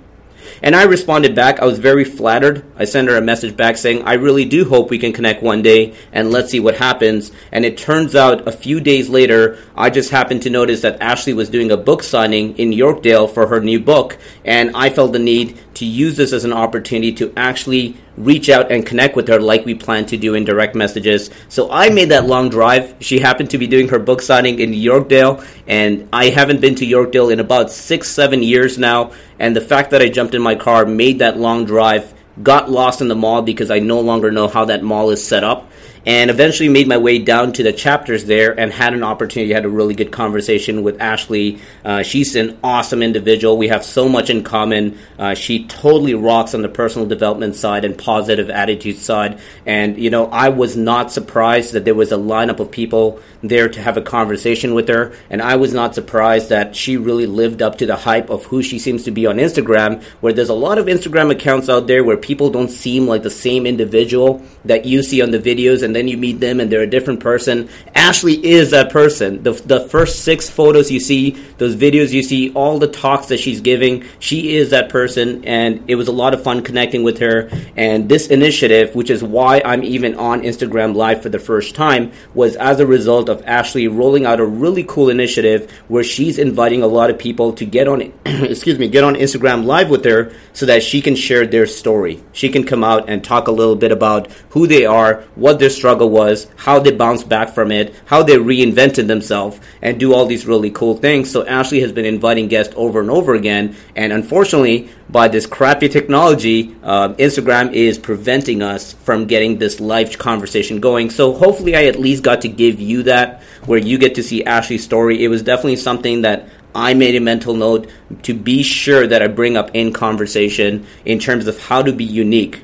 And 0.61 0.75
I 0.75 0.83
responded 0.83 1.35
back. 1.35 1.59
I 1.59 1.65
was 1.65 1.79
very 1.79 2.03
flattered. 2.03 2.65
I 2.75 2.85
sent 2.85 3.07
her 3.07 3.15
a 3.15 3.21
message 3.21 3.55
back 3.55 3.77
saying, 3.77 4.03
I 4.03 4.13
really 4.13 4.45
do 4.45 4.65
hope 4.65 4.89
we 4.89 4.99
can 4.99 5.13
connect 5.13 5.43
one 5.43 5.61
day 5.61 5.95
and 6.11 6.31
let's 6.31 6.51
see 6.51 6.59
what 6.59 6.77
happens. 6.77 7.31
And 7.51 7.65
it 7.65 7.77
turns 7.77 8.15
out 8.15 8.47
a 8.47 8.51
few 8.51 8.79
days 8.79 9.09
later, 9.09 9.57
I 9.75 9.89
just 9.89 10.11
happened 10.11 10.43
to 10.43 10.49
notice 10.49 10.81
that 10.81 11.01
Ashley 11.01 11.33
was 11.33 11.49
doing 11.49 11.71
a 11.71 11.77
book 11.77 12.03
signing 12.03 12.57
in 12.57 12.71
Yorkdale 12.71 13.33
for 13.33 13.47
her 13.47 13.59
new 13.59 13.79
book. 13.79 14.17
And 14.45 14.75
I 14.75 14.89
felt 14.89 15.13
the 15.13 15.19
need 15.19 15.57
to 15.77 15.85
use 15.85 16.17
this 16.17 16.33
as 16.33 16.43
an 16.43 16.53
opportunity 16.53 17.11
to 17.13 17.31
actually 17.37 17.95
reach 18.17 18.49
out 18.49 18.71
and 18.71 18.83
connect 18.83 19.15
with 19.15 19.27
her 19.27 19.39
like 19.39 19.63
we 19.63 19.75
plan 19.75 20.05
to 20.07 20.17
do 20.17 20.33
in 20.33 20.43
direct 20.43 20.73
messages. 20.73 21.29
So 21.49 21.69
I 21.71 21.89
made 21.89 22.09
that 22.09 22.25
long 22.25 22.49
drive. 22.49 22.95
She 22.99 23.19
happened 23.19 23.51
to 23.51 23.59
be 23.59 23.67
doing 23.67 23.87
her 23.89 23.99
book 23.99 24.23
signing 24.23 24.59
in 24.59 24.71
Yorkdale, 24.71 25.45
and 25.67 26.09
I 26.11 26.29
haven't 26.29 26.61
been 26.61 26.73
to 26.75 26.85
Yorkdale 26.85 27.31
in 27.31 27.39
about 27.39 27.69
six, 27.71 28.09
seven 28.09 28.41
years 28.41 28.79
now. 28.79 29.11
And 29.37 29.55
the 29.55 29.61
fact 29.61 29.91
that 29.91 30.01
I 30.01 30.09
jumped 30.09 30.33
in 30.33 30.41
my 30.41 30.55
car, 30.55 30.85
made 30.85 31.19
that 31.19 31.37
long 31.37 31.65
drive, 31.65 32.11
got 32.41 32.69
lost 32.69 33.01
in 33.01 33.07
the 33.07 33.15
mall 33.15 33.41
because 33.41 33.71
I 33.71 33.79
no 33.79 34.01
longer 34.01 34.31
know 34.31 34.47
how 34.47 34.65
that 34.65 34.83
mall 34.83 35.09
is 35.09 35.25
set 35.25 35.43
up 35.43 35.69
and 36.05 36.29
eventually 36.29 36.69
made 36.69 36.87
my 36.87 36.97
way 36.97 37.19
down 37.19 37.51
to 37.51 37.63
the 37.63 37.73
chapters 37.73 38.23
there 38.25 38.57
and 38.57 38.71
had 38.71 38.93
an 38.93 39.03
opportunity 39.03 39.51
had 39.51 39.65
a 39.65 39.69
really 39.69 39.93
good 39.93 40.11
conversation 40.11 40.81
with 40.81 41.01
ashley. 41.01 41.59
Uh, 41.83 42.01
she's 42.01 42.35
an 42.37 42.57
awesome 42.63 43.03
individual. 43.03 43.57
We 43.57 43.67
have 43.67 43.83
so 43.83 44.07
much 44.07 44.29
in 44.29 44.43
common. 44.43 44.97
Uh, 45.19 45.33
she 45.33 45.65
totally 45.65 46.13
rocks 46.13 46.53
on 46.53 46.61
the 46.61 46.69
personal 46.69 47.07
development 47.07 47.55
side 47.55 47.83
and 47.83 47.97
positive 47.97 48.49
attitude 48.49 48.97
side 48.97 49.39
and 49.65 49.97
you 49.97 50.09
know 50.09 50.27
i 50.27 50.49
was 50.49 50.77
not 50.77 51.11
surprised 51.11 51.73
that 51.73 51.85
there 51.85 51.95
was 51.95 52.11
a 52.11 52.17
lineup 52.17 52.59
of 52.59 52.71
people 52.71 53.19
there 53.41 53.69
to 53.69 53.81
have 53.81 53.97
a 53.97 54.01
conversation 54.01 54.73
with 54.73 54.87
her 54.87 55.13
and 55.29 55.41
i 55.41 55.55
was 55.55 55.73
not 55.73 55.95
surprised 55.95 56.49
that 56.49 56.75
she 56.75 56.97
really 56.97 57.25
lived 57.25 57.61
up 57.61 57.77
to 57.77 57.85
the 57.85 57.95
hype 57.95 58.29
of 58.29 58.45
who 58.45 58.61
she 58.61 58.79
seems 58.79 59.03
to 59.03 59.11
be 59.11 59.25
on 59.25 59.37
instagram 59.37 60.01
where 60.21 60.33
there's 60.33 60.49
a 60.49 60.53
lot 60.53 60.77
of 60.77 60.85
instagram 60.85 61.31
accounts 61.31 61.69
out 61.69 61.87
there 61.87 62.03
where 62.03 62.17
people 62.27 62.49
don't 62.49 62.69
seem 62.69 63.07
like 63.07 63.23
the 63.23 63.29
same 63.29 63.65
individual 63.65 64.41
that 64.65 64.85
you 64.85 65.01
see 65.01 65.21
on 65.21 65.31
the 65.31 65.39
videos 65.39 65.81
and 65.81 65.95
then 65.95 66.09
you 66.09 66.17
meet 66.17 66.41
them 66.41 66.59
and 66.59 66.69
they're 66.69 66.81
a 66.81 66.89
different 66.89 67.21
person. 67.21 67.69
Ashley 67.95 68.33
is 68.45 68.71
that 68.71 68.91
person. 68.91 69.41
The, 69.43 69.53
the 69.53 69.87
first 69.87 70.23
six 70.23 70.49
photos 70.49 70.91
you 70.91 70.99
see, 70.99 71.31
those 71.57 71.75
videos 71.75 72.11
you 72.11 72.21
see, 72.21 72.51
all 72.53 72.79
the 72.79 72.87
talks 72.87 73.27
that 73.27 73.39
she's 73.39 73.61
giving, 73.61 74.03
she 74.19 74.57
is 74.57 74.71
that 74.71 74.89
person. 74.89 75.45
And 75.45 75.89
it 75.89 75.95
was 75.95 76.09
a 76.09 76.11
lot 76.11 76.33
of 76.33 76.43
fun 76.43 76.63
connecting 76.63 77.03
with 77.03 77.19
her. 77.19 77.49
And 77.77 78.09
this 78.09 78.27
initiative, 78.27 78.93
which 78.93 79.09
is 79.09 79.23
why 79.23 79.61
I'm 79.63 79.83
even 79.83 80.15
on 80.15 80.41
Instagram 80.41 80.95
Live 80.95 81.23
for 81.23 81.29
the 81.29 81.39
first 81.39 81.75
time, 81.75 82.11
was 82.33 82.57
as 82.57 82.81
a 82.81 82.85
result 82.85 83.29
of 83.29 83.41
Ashley 83.45 83.87
rolling 83.87 84.25
out 84.25 84.41
a 84.41 84.45
really 84.45 84.83
cool 84.83 85.09
initiative 85.09 85.71
where 85.87 86.03
she's 86.03 86.37
inviting 86.37 86.83
a 86.83 86.87
lot 86.87 87.09
of 87.09 87.17
people 87.17 87.53
to 87.53 87.65
get 87.65 87.87
on, 87.87 88.01
excuse 88.25 88.77
me, 88.77 88.89
get 88.89 89.05
on 89.05 89.15
Instagram 89.15 89.63
Live 89.63 89.89
with 89.89 90.03
her 90.03 90.33
so 90.51 90.65
that 90.65 90.83
she 90.83 91.01
can 91.01 91.15
share 91.15 91.47
their 91.47 91.65
story. 91.65 92.16
She 92.33 92.49
can 92.49 92.63
come 92.63 92.83
out 92.83 93.09
and 93.09 93.23
talk 93.23 93.47
a 93.47 93.51
little 93.51 93.75
bit 93.75 93.91
about 93.91 94.31
who 94.49 94.67
they 94.67 94.85
are, 94.85 95.23
what 95.35 95.59
their 95.59 95.69
struggle 95.69 96.09
was, 96.09 96.47
how 96.55 96.79
they 96.79 96.91
bounced 96.91 97.27
back 97.27 97.49
from 97.49 97.71
it, 97.71 97.93
how 98.05 98.23
they 98.23 98.35
reinvented 98.37 99.07
themselves, 99.07 99.59
and 99.81 99.99
do 99.99 100.13
all 100.13 100.25
these 100.25 100.45
really 100.45 100.71
cool 100.71 100.95
things. 100.97 101.31
So 101.31 101.45
Ashley 101.45 101.81
has 101.81 101.91
been 101.91 102.05
inviting 102.05 102.47
guests 102.47 102.73
over 102.77 102.99
and 102.99 103.09
over 103.09 103.33
again, 103.33 103.75
and 103.95 104.13
unfortunately, 104.13 104.89
by 105.09 105.29
this 105.29 105.45
crappy 105.45 105.87
technology, 105.87 106.75
uh, 106.83 107.09
Instagram 107.13 107.73
is 107.73 107.97
preventing 107.97 108.61
us 108.61 108.93
from 108.93 109.25
getting 109.25 109.57
this 109.57 109.79
live 109.79 110.17
conversation 110.17 110.81
going. 110.81 111.09
So 111.09 111.33
hopefully, 111.33 111.75
I 111.75 111.85
at 111.85 111.99
least 111.99 112.23
got 112.23 112.41
to 112.41 112.49
give 112.49 112.81
you 112.81 113.03
that, 113.03 113.41
where 113.65 113.79
you 113.79 113.97
get 113.97 114.15
to 114.15 114.23
see 114.23 114.43
Ashley's 114.43 114.83
story. 114.83 115.23
It 115.23 115.29
was 115.29 115.43
definitely 115.43 115.77
something 115.77 116.23
that 116.23 116.49
I 116.77 116.93
made 116.93 117.15
a 117.15 117.19
mental 117.19 117.55
note 117.55 117.89
to 118.21 118.35
be 118.35 118.61
sure 118.61 119.07
that 119.07 119.23
I 119.23 119.27
bring 119.27 119.57
up 119.57 119.71
in 119.73 119.91
conversation 119.91 120.85
in 121.05 121.17
terms 121.17 121.47
of 121.47 121.59
how 121.59 121.81
to 121.81 121.91
be 121.91 122.05
unique. 122.05 122.63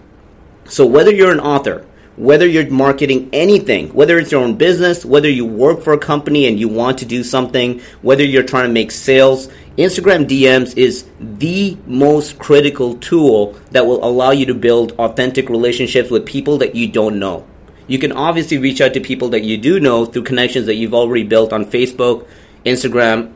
So 0.66 0.86
whether 0.86 1.12
you're 1.12 1.32
an 1.32 1.40
author, 1.40 1.84
whether 2.16 2.48
you're 2.48 2.70
marketing 2.70 3.32
anything, 3.34 3.92
whether 3.92 4.20
it's 4.20 4.32
your 4.32 4.44
own 4.44 4.56
business, 4.56 5.04
whether 5.04 5.28
you 5.28 5.48
work 5.48 5.82
for 5.82 5.94
a 5.94 5.98
company 5.98 6.46
and 6.46 6.60
you 6.60 6.68
want 6.68 7.00
to 7.00 7.06
do 7.06 7.24
something, 7.24 7.82
whether 8.04 8.24
you're 8.24 8.44
trying 8.44 8.68
to 8.68 8.72
make 8.72 8.92
sales, 8.92 9.48
Instagram 9.80 10.28
DMs 10.28 10.78
is 10.78 11.06
the 11.20 11.76
most 11.88 12.38
critical 12.38 12.96
tool 12.98 13.54
that 13.72 13.88
will 13.88 14.06
allow 14.06 14.30
you 14.30 14.46
to 14.46 14.54
build 14.54 14.92
authentic 15.00 15.50
relationships 15.50 16.12
with 16.12 16.24
people 16.24 16.60
that 16.60 16.76
you 16.76 16.88
don't 16.88 17.18
know. 17.18 17.48
You 17.88 17.98
can 17.98 18.12
obviously 18.12 18.60
reach 18.60 18.80
out 18.80 18.94
to 18.94 19.00
people 19.00 19.30
that 19.30 19.42
you 19.42 19.58
do 19.58 19.80
know 19.80 20.06
through 20.06 20.24
connections 20.24 20.68
that 20.68 20.76
you've 20.76 20.94
already 20.94 21.24
built 21.24 21.52
on 21.52 21.66
Facebook, 21.66 22.28
Instagram, 22.64 23.34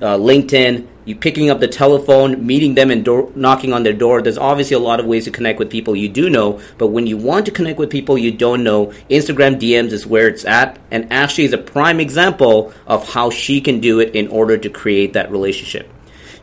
uh, 0.00 0.16
LinkedIn, 0.16 0.86
you 1.04 1.16
picking 1.16 1.48
up 1.48 1.60
the 1.60 1.68
telephone, 1.68 2.46
meeting 2.46 2.74
them 2.74 2.90
and 2.90 3.04
door, 3.04 3.32
knocking 3.34 3.72
on 3.72 3.82
their 3.82 3.92
door. 3.92 4.20
There's 4.20 4.36
obviously 4.36 4.74
a 4.74 4.80
lot 4.80 5.00
of 5.00 5.06
ways 5.06 5.24
to 5.24 5.30
connect 5.30 5.58
with 5.58 5.70
people 5.70 5.96
you 5.96 6.08
do 6.08 6.28
know, 6.28 6.60
but 6.76 6.88
when 6.88 7.06
you 7.06 7.16
want 7.16 7.46
to 7.46 7.52
connect 7.52 7.78
with 7.78 7.90
people 7.90 8.18
you 8.18 8.30
don't 8.30 8.62
know, 8.62 8.92
Instagram 9.08 9.58
DMs 9.58 9.92
is 9.92 10.06
where 10.06 10.28
it's 10.28 10.44
at. 10.44 10.78
And 10.90 11.10
Ashley 11.12 11.44
is 11.44 11.52
a 11.52 11.58
prime 11.58 11.98
example 11.98 12.72
of 12.86 13.08
how 13.12 13.30
she 13.30 13.60
can 13.60 13.80
do 13.80 14.00
it 14.00 14.14
in 14.14 14.28
order 14.28 14.58
to 14.58 14.68
create 14.68 15.14
that 15.14 15.30
relationship. 15.30 15.88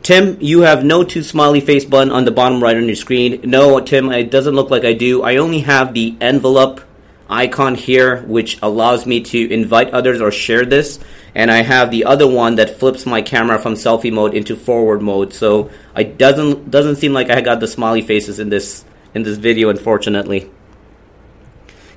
Tim, 0.01 0.38
you 0.39 0.62
have 0.62 0.83
no 0.83 1.03
two 1.03 1.24
smiley 1.24 1.62
face 1.62 1.85
button 1.85 2.12
on 2.12 2.25
the 2.25 2.31
bottom 2.31 2.62
right 2.62 2.77
on 2.77 2.85
your 2.85 2.95
screen. 2.95 3.41
No, 3.43 3.79
Tim, 3.79 4.12
it 4.12 4.29
doesn't 4.29 4.55
look 4.55 4.69
like 4.69 4.85
I 4.85 4.93
do. 4.93 5.24
I 5.24 5.38
only 5.38 5.62
have 5.62 5.93
the 5.93 6.15
envelope 6.21 6.81
icon 7.29 7.75
here, 7.75 8.22
which 8.24 8.60
allows 8.62 9.05
me 9.05 9.22
to 9.22 9.51
invite 9.51 9.91
others 9.91 10.22
or 10.22 10.32
share 10.32 10.65
this 10.65 11.00
and 11.36 11.51
I 11.51 11.62
have 11.62 11.91
the 11.91 12.05
other 12.05 12.25
one 12.25 12.55
that 12.55 12.79
flips 12.79 13.05
my 13.05 13.22
camera 13.22 13.60
from 13.60 13.74
selfie 13.74 14.12
mode 14.12 14.34
into 14.34 14.55
forward 14.55 15.01
mode. 15.01 15.34
So 15.34 15.70
it 15.96 16.17
doesn't 16.17 16.72
doesn't 16.72 16.96
seem 16.96 17.12
like 17.12 17.29
I 17.29 17.41
got 17.41 17.60
the 17.60 17.67
smiley 17.67 18.01
faces 18.01 18.39
in 18.39 18.50
this 18.50 18.86
in 19.13 19.24
this 19.24 19.38
video, 19.38 19.70
unfortunately. 19.70 20.50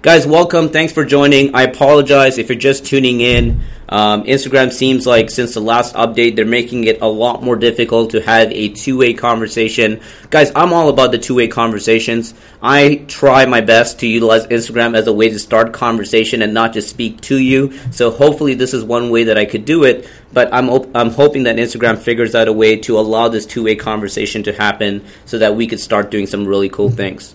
Guys, 0.00 0.28
welcome. 0.28 0.68
Thanks 0.68 0.92
for 0.92 1.04
joining. 1.04 1.56
I 1.56 1.62
apologize 1.62 2.38
if 2.38 2.48
you're 2.48 2.56
just 2.56 2.86
tuning 2.86 3.20
in. 3.20 3.62
Um, 3.88 4.22
Instagram 4.26 4.70
seems 4.70 5.08
like 5.08 5.28
since 5.28 5.54
the 5.54 5.60
last 5.60 5.92
update, 5.96 6.36
they're 6.36 6.46
making 6.46 6.84
it 6.84 7.02
a 7.02 7.08
lot 7.08 7.42
more 7.42 7.56
difficult 7.56 8.10
to 8.10 8.20
have 8.20 8.52
a 8.52 8.68
two 8.68 8.96
way 8.96 9.12
conversation. 9.12 10.00
Guys, 10.30 10.52
I'm 10.54 10.72
all 10.72 10.88
about 10.88 11.10
the 11.10 11.18
two 11.18 11.34
way 11.34 11.48
conversations. 11.48 12.32
I 12.62 13.06
try 13.08 13.44
my 13.46 13.60
best 13.60 13.98
to 13.98 14.06
utilize 14.06 14.46
Instagram 14.46 14.96
as 14.96 15.08
a 15.08 15.12
way 15.12 15.30
to 15.30 15.38
start 15.40 15.72
conversation 15.72 16.42
and 16.42 16.54
not 16.54 16.74
just 16.74 16.90
speak 16.90 17.20
to 17.22 17.36
you. 17.36 17.72
So 17.90 18.12
hopefully, 18.12 18.54
this 18.54 18.74
is 18.74 18.84
one 18.84 19.10
way 19.10 19.24
that 19.24 19.36
I 19.36 19.46
could 19.46 19.64
do 19.64 19.82
it. 19.82 20.08
But 20.32 20.54
I'm, 20.54 20.70
op- 20.70 20.94
I'm 20.94 21.10
hoping 21.10 21.42
that 21.42 21.56
Instagram 21.56 21.98
figures 21.98 22.36
out 22.36 22.46
a 22.46 22.52
way 22.52 22.76
to 22.76 23.00
allow 23.00 23.26
this 23.26 23.46
two 23.46 23.64
way 23.64 23.74
conversation 23.74 24.44
to 24.44 24.52
happen 24.52 25.04
so 25.24 25.38
that 25.38 25.56
we 25.56 25.66
could 25.66 25.80
start 25.80 26.12
doing 26.12 26.28
some 26.28 26.46
really 26.46 26.68
cool 26.68 26.88
things. 26.88 27.34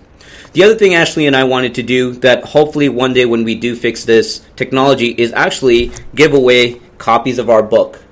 The 0.53 0.63
other 0.63 0.75
thing 0.75 0.93
Ashley 0.93 1.25
and 1.25 1.35
I 1.35 1.45
wanted 1.45 1.75
to 1.75 1.83
do 1.83 2.13
that 2.17 2.43
hopefully 2.45 2.87
one 2.87 3.13
day 3.13 3.25
when 3.25 3.43
we 3.43 3.55
do 3.55 3.75
fix 3.75 4.05
this 4.05 4.45
technology 4.55 5.07
is 5.07 5.33
actually 5.33 5.91
give 6.13 6.35
away 6.35 6.79
copies 6.99 7.39
of 7.39 7.49
our 7.49 7.63
book. 7.63 8.03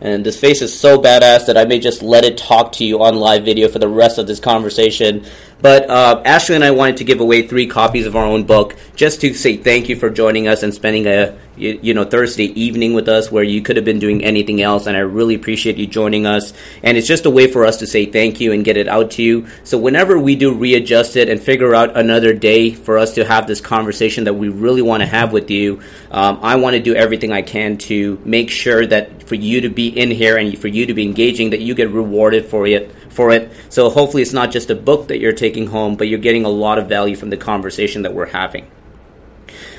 And 0.00 0.24
this 0.24 0.38
face 0.38 0.62
is 0.62 0.78
so 0.78 1.00
badass 1.00 1.46
that 1.46 1.56
I 1.56 1.64
may 1.64 1.80
just 1.80 2.00
let 2.00 2.24
it 2.24 2.38
talk 2.38 2.72
to 2.72 2.84
you 2.84 3.02
on 3.02 3.16
live 3.16 3.44
video 3.44 3.68
for 3.68 3.80
the 3.80 3.88
rest 3.88 4.18
of 4.18 4.28
this 4.28 4.38
conversation. 4.38 5.24
But 5.62 5.88
uh, 5.88 6.20
Ashley 6.24 6.56
and 6.56 6.64
I 6.64 6.72
wanted 6.72 6.96
to 6.98 7.04
give 7.04 7.20
away 7.20 7.46
three 7.46 7.68
copies 7.68 8.04
of 8.04 8.16
our 8.16 8.24
own 8.24 8.42
book 8.42 8.74
just 8.96 9.20
to 9.20 9.32
say 9.32 9.56
thank 9.56 9.88
you 9.88 9.94
for 9.94 10.10
joining 10.10 10.48
us 10.48 10.64
and 10.64 10.74
spending 10.74 11.06
a 11.06 11.38
you, 11.56 11.78
you, 11.82 11.94
know 11.94 12.04
Thursday 12.04 12.46
evening 12.46 12.94
with 12.94 13.08
us 13.08 13.30
where 13.30 13.44
you 13.44 13.62
could 13.62 13.76
have 13.76 13.84
been 13.84 14.00
doing 14.00 14.24
anything 14.24 14.60
else. 14.60 14.86
And 14.86 14.96
I 14.96 15.00
really 15.00 15.36
appreciate 15.36 15.76
you 15.76 15.86
joining 15.86 16.26
us. 16.26 16.52
And 16.82 16.98
it's 16.98 17.06
just 17.06 17.26
a 17.26 17.30
way 17.30 17.46
for 17.46 17.64
us 17.64 17.76
to 17.78 17.86
say 17.86 18.06
thank 18.06 18.40
you 18.40 18.52
and 18.52 18.64
get 18.64 18.76
it 18.76 18.88
out 18.88 19.12
to 19.12 19.22
you. 19.22 19.46
So 19.62 19.78
whenever 19.78 20.18
we 20.18 20.34
do 20.34 20.52
readjust 20.52 21.14
it 21.16 21.28
and 21.28 21.40
figure 21.40 21.74
out 21.74 21.96
another 21.96 22.32
day 22.32 22.72
for 22.72 22.98
us 22.98 23.14
to 23.14 23.24
have 23.24 23.46
this 23.46 23.60
conversation 23.60 24.24
that 24.24 24.34
we 24.34 24.48
really 24.48 24.82
want 24.82 25.02
to 25.02 25.06
have 25.06 25.32
with 25.32 25.50
you, 25.50 25.80
um, 26.10 26.40
I 26.42 26.56
want 26.56 26.74
to 26.74 26.82
do 26.82 26.94
everything 26.96 27.32
I 27.32 27.42
can 27.42 27.76
to 27.78 28.20
make 28.24 28.50
sure 28.50 28.84
that 28.86 29.22
for 29.28 29.34
you 29.36 29.60
to 29.60 29.68
be 29.68 29.88
in 29.88 30.10
here 30.10 30.38
and 30.38 30.58
for 30.58 30.68
you 30.68 30.86
to 30.86 30.94
be 30.94 31.04
engaging, 31.04 31.50
that 31.50 31.60
you 31.60 31.74
get 31.74 31.90
rewarded 31.90 32.46
for 32.46 32.66
it 32.66 32.94
for 33.12 33.30
it. 33.30 33.52
So 33.68 33.90
hopefully 33.90 34.22
it's 34.22 34.32
not 34.32 34.50
just 34.50 34.70
a 34.70 34.74
book 34.74 35.08
that 35.08 35.18
you're 35.18 35.32
taking 35.32 35.66
home, 35.68 35.96
but 35.96 36.08
you're 36.08 36.18
getting 36.18 36.44
a 36.44 36.48
lot 36.48 36.78
of 36.78 36.88
value 36.88 37.16
from 37.16 37.30
the 37.30 37.36
conversation 37.36 38.02
that 38.02 38.14
we're 38.14 38.26
having. 38.26 38.70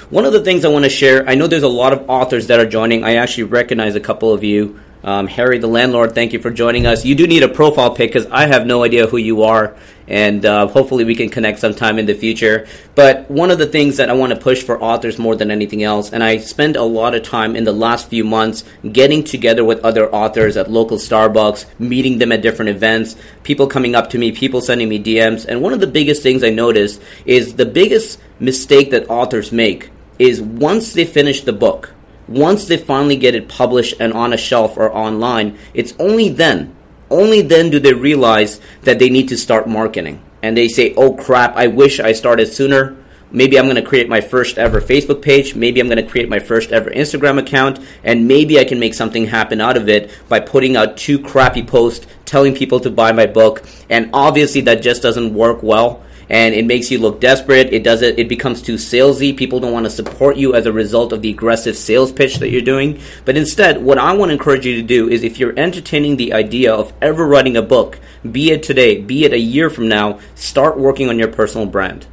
One 0.09 0.25
of 0.25 0.33
the 0.33 0.41
things 0.41 0.63
I 0.63 0.69
want 0.69 0.83
to 0.83 0.89
share, 0.89 1.27
I 1.27 1.35
know 1.35 1.47
there's 1.47 1.63
a 1.63 1.67
lot 1.67 1.93
of 1.93 2.09
authors 2.09 2.47
that 2.47 2.59
are 2.59 2.65
joining. 2.65 3.03
I 3.03 3.15
actually 3.15 3.45
recognize 3.45 3.95
a 3.95 3.99
couple 3.99 4.31
of 4.31 4.43
you. 4.43 4.79
Um, 5.03 5.27
Harry 5.27 5.57
the 5.57 5.67
landlord, 5.67 6.15
thank 6.15 6.31
you 6.31 6.39
for 6.39 6.49
joining 6.49 6.85
us. 6.85 7.03
You 7.03 7.13
do 7.13 7.27
need 7.27 7.43
a 7.43 7.49
profile 7.49 7.93
pic 7.93 8.13
because 8.13 8.25
I 8.31 8.47
have 8.47 8.65
no 8.65 8.85
idea 8.85 9.05
who 9.05 9.17
you 9.17 9.43
are, 9.43 9.75
and 10.07 10.45
uh, 10.45 10.67
hopefully 10.67 11.03
we 11.03 11.13
can 11.13 11.29
connect 11.29 11.59
sometime 11.59 11.99
in 11.99 12.05
the 12.05 12.13
future. 12.13 12.67
But 12.95 13.29
one 13.29 13.51
of 13.51 13.57
the 13.57 13.67
things 13.67 13.97
that 13.97 14.09
I 14.09 14.13
want 14.13 14.31
to 14.31 14.39
push 14.39 14.63
for 14.63 14.81
authors 14.81 15.19
more 15.19 15.35
than 15.35 15.51
anything 15.51 15.83
else, 15.83 16.13
and 16.13 16.23
I 16.23 16.37
spend 16.37 16.77
a 16.77 16.83
lot 16.83 17.15
of 17.15 17.23
time 17.23 17.57
in 17.57 17.65
the 17.65 17.73
last 17.73 18.07
few 18.07 18.23
months 18.23 18.63
getting 18.93 19.25
together 19.25 19.65
with 19.65 19.83
other 19.83 20.09
authors 20.09 20.55
at 20.55 20.71
local 20.71 20.97
Starbucks, 20.97 21.65
meeting 21.79 22.19
them 22.19 22.31
at 22.31 22.41
different 22.41 22.69
events, 22.69 23.17
people 23.43 23.67
coming 23.67 23.95
up 23.95 24.09
to 24.11 24.17
me, 24.17 24.31
people 24.31 24.61
sending 24.61 24.87
me 24.87 25.03
DMs, 25.03 25.43
and 25.45 25.61
one 25.61 25.73
of 25.73 25.81
the 25.81 25.87
biggest 25.87 26.23
things 26.23 26.45
I 26.45 26.49
noticed 26.49 27.01
is 27.25 27.55
the 27.55 27.65
biggest 27.65 28.21
mistake 28.39 28.91
that 28.91 29.09
authors 29.09 29.51
make 29.51 29.89
is 30.17 30.41
once 30.41 30.93
they 30.93 31.03
finish 31.03 31.41
the 31.41 31.51
book 31.51 31.93
once 32.27 32.65
they 32.65 32.77
finally 32.77 33.15
get 33.15 33.35
it 33.35 33.47
published 33.47 33.95
and 33.99 34.13
on 34.13 34.33
a 34.33 34.37
shelf 34.37 34.77
or 34.77 34.91
online, 34.93 35.57
it's 35.73 35.93
only 35.99 36.29
then, 36.29 36.75
only 37.09 37.41
then 37.41 37.69
do 37.69 37.79
they 37.79 37.93
realize 37.93 38.59
that 38.81 38.99
they 38.99 39.09
need 39.09 39.27
to 39.29 39.37
start 39.37 39.67
marketing. 39.67 40.21
And 40.41 40.57
they 40.57 40.67
say, 40.67 40.93
oh 40.95 41.13
crap, 41.13 41.55
I 41.55 41.67
wish 41.67 41.99
I 41.99 42.11
started 42.13 42.47
sooner. 42.47 42.97
Maybe 43.31 43.57
I'm 43.57 43.65
going 43.65 43.77
to 43.77 43.81
create 43.81 44.07
my 44.07 44.21
first 44.21 44.59
ever 44.59 44.79
Facebook 44.79 45.21
page. 45.21 45.55
Maybe 45.55 45.79
I'm 45.79 45.87
going 45.87 46.03
to 46.03 46.09
create 46.09 46.29
my 46.29 46.39
first 46.39 46.71
ever 46.71 46.91
Instagram 46.91 47.39
account. 47.39 47.79
And 48.03 48.27
maybe 48.27 48.59
I 48.59 48.63
can 48.63 48.79
make 48.79 48.93
something 48.93 49.25
happen 49.25 49.59
out 49.59 49.75
of 49.75 49.89
it 49.89 50.11
by 50.29 50.39
putting 50.39 50.75
out 50.75 50.97
two 50.97 51.17
crappy 51.17 51.63
posts 51.63 52.05
telling 52.25 52.53
people 52.53 52.79
to 52.81 52.91
buy 52.91 53.11
my 53.11 53.25
book. 53.25 53.63
And 53.89 54.11
obviously, 54.13 54.61
that 54.61 54.83
just 54.83 55.01
doesn't 55.01 55.33
work 55.33 55.63
well 55.63 56.03
and 56.33 56.55
it 56.55 56.65
makes 56.65 56.89
you 56.89 56.97
look 56.97 57.21
desperate. 57.21 57.71
It 57.71 57.83
does 57.83 58.01
it. 58.01 58.17
It 58.17 58.27
becomes 58.27 58.63
too 58.63 58.73
salesy. 58.73 59.37
People 59.37 59.59
don't 59.59 59.71
want 59.71 59.85
to 59.85 59.89
support 59.91 60.35
you 60.35 60.55
as 60.55 60.65
a 60.65 60.73
result 60.73 61.13
of 61.13 61.21
the 61.21 61.29
aggressive 61.29 61.77
sales 61.77 62.11
pitch 62.11 62.37
that 62.37 62.49
you're 62.49 62.61
doing. 62.61 62.99
But 63.23 63.37
instead, 63.37 63.83
what 63.83 63.99
I 63.99 64.13
want 64.13 64.29
to 64.29 64.33
encourage 64.33 64.65
you 64.65 64.75
to 64.77 64.81
do 64.81 65.07
is, 65.07 65.23
if 65.23 65.37
you're 65.37 65.57
entertaining 65.57 66.17
the 66.17 66.33
idea 66.33 66.73
of 66.73 66.91
ever 67.03 67.27
writing 67.27 67.55
a 67.55 67.61
book, 67.61 67.99
be 68.29 68.49
it 68.49 68.63
today, 68.63 68.99
be 68.99 69.25
it 69.25 69.31
a 69.31 69.37
year 69.37 69.69
from 69.69 69.87
now, 69.87 70.19
start 70.33 70.79
working 70.79 71.07
on 71.07 71.19
your 71.19 71.27
personal 71.27 71.67
brand. 71.67 72.07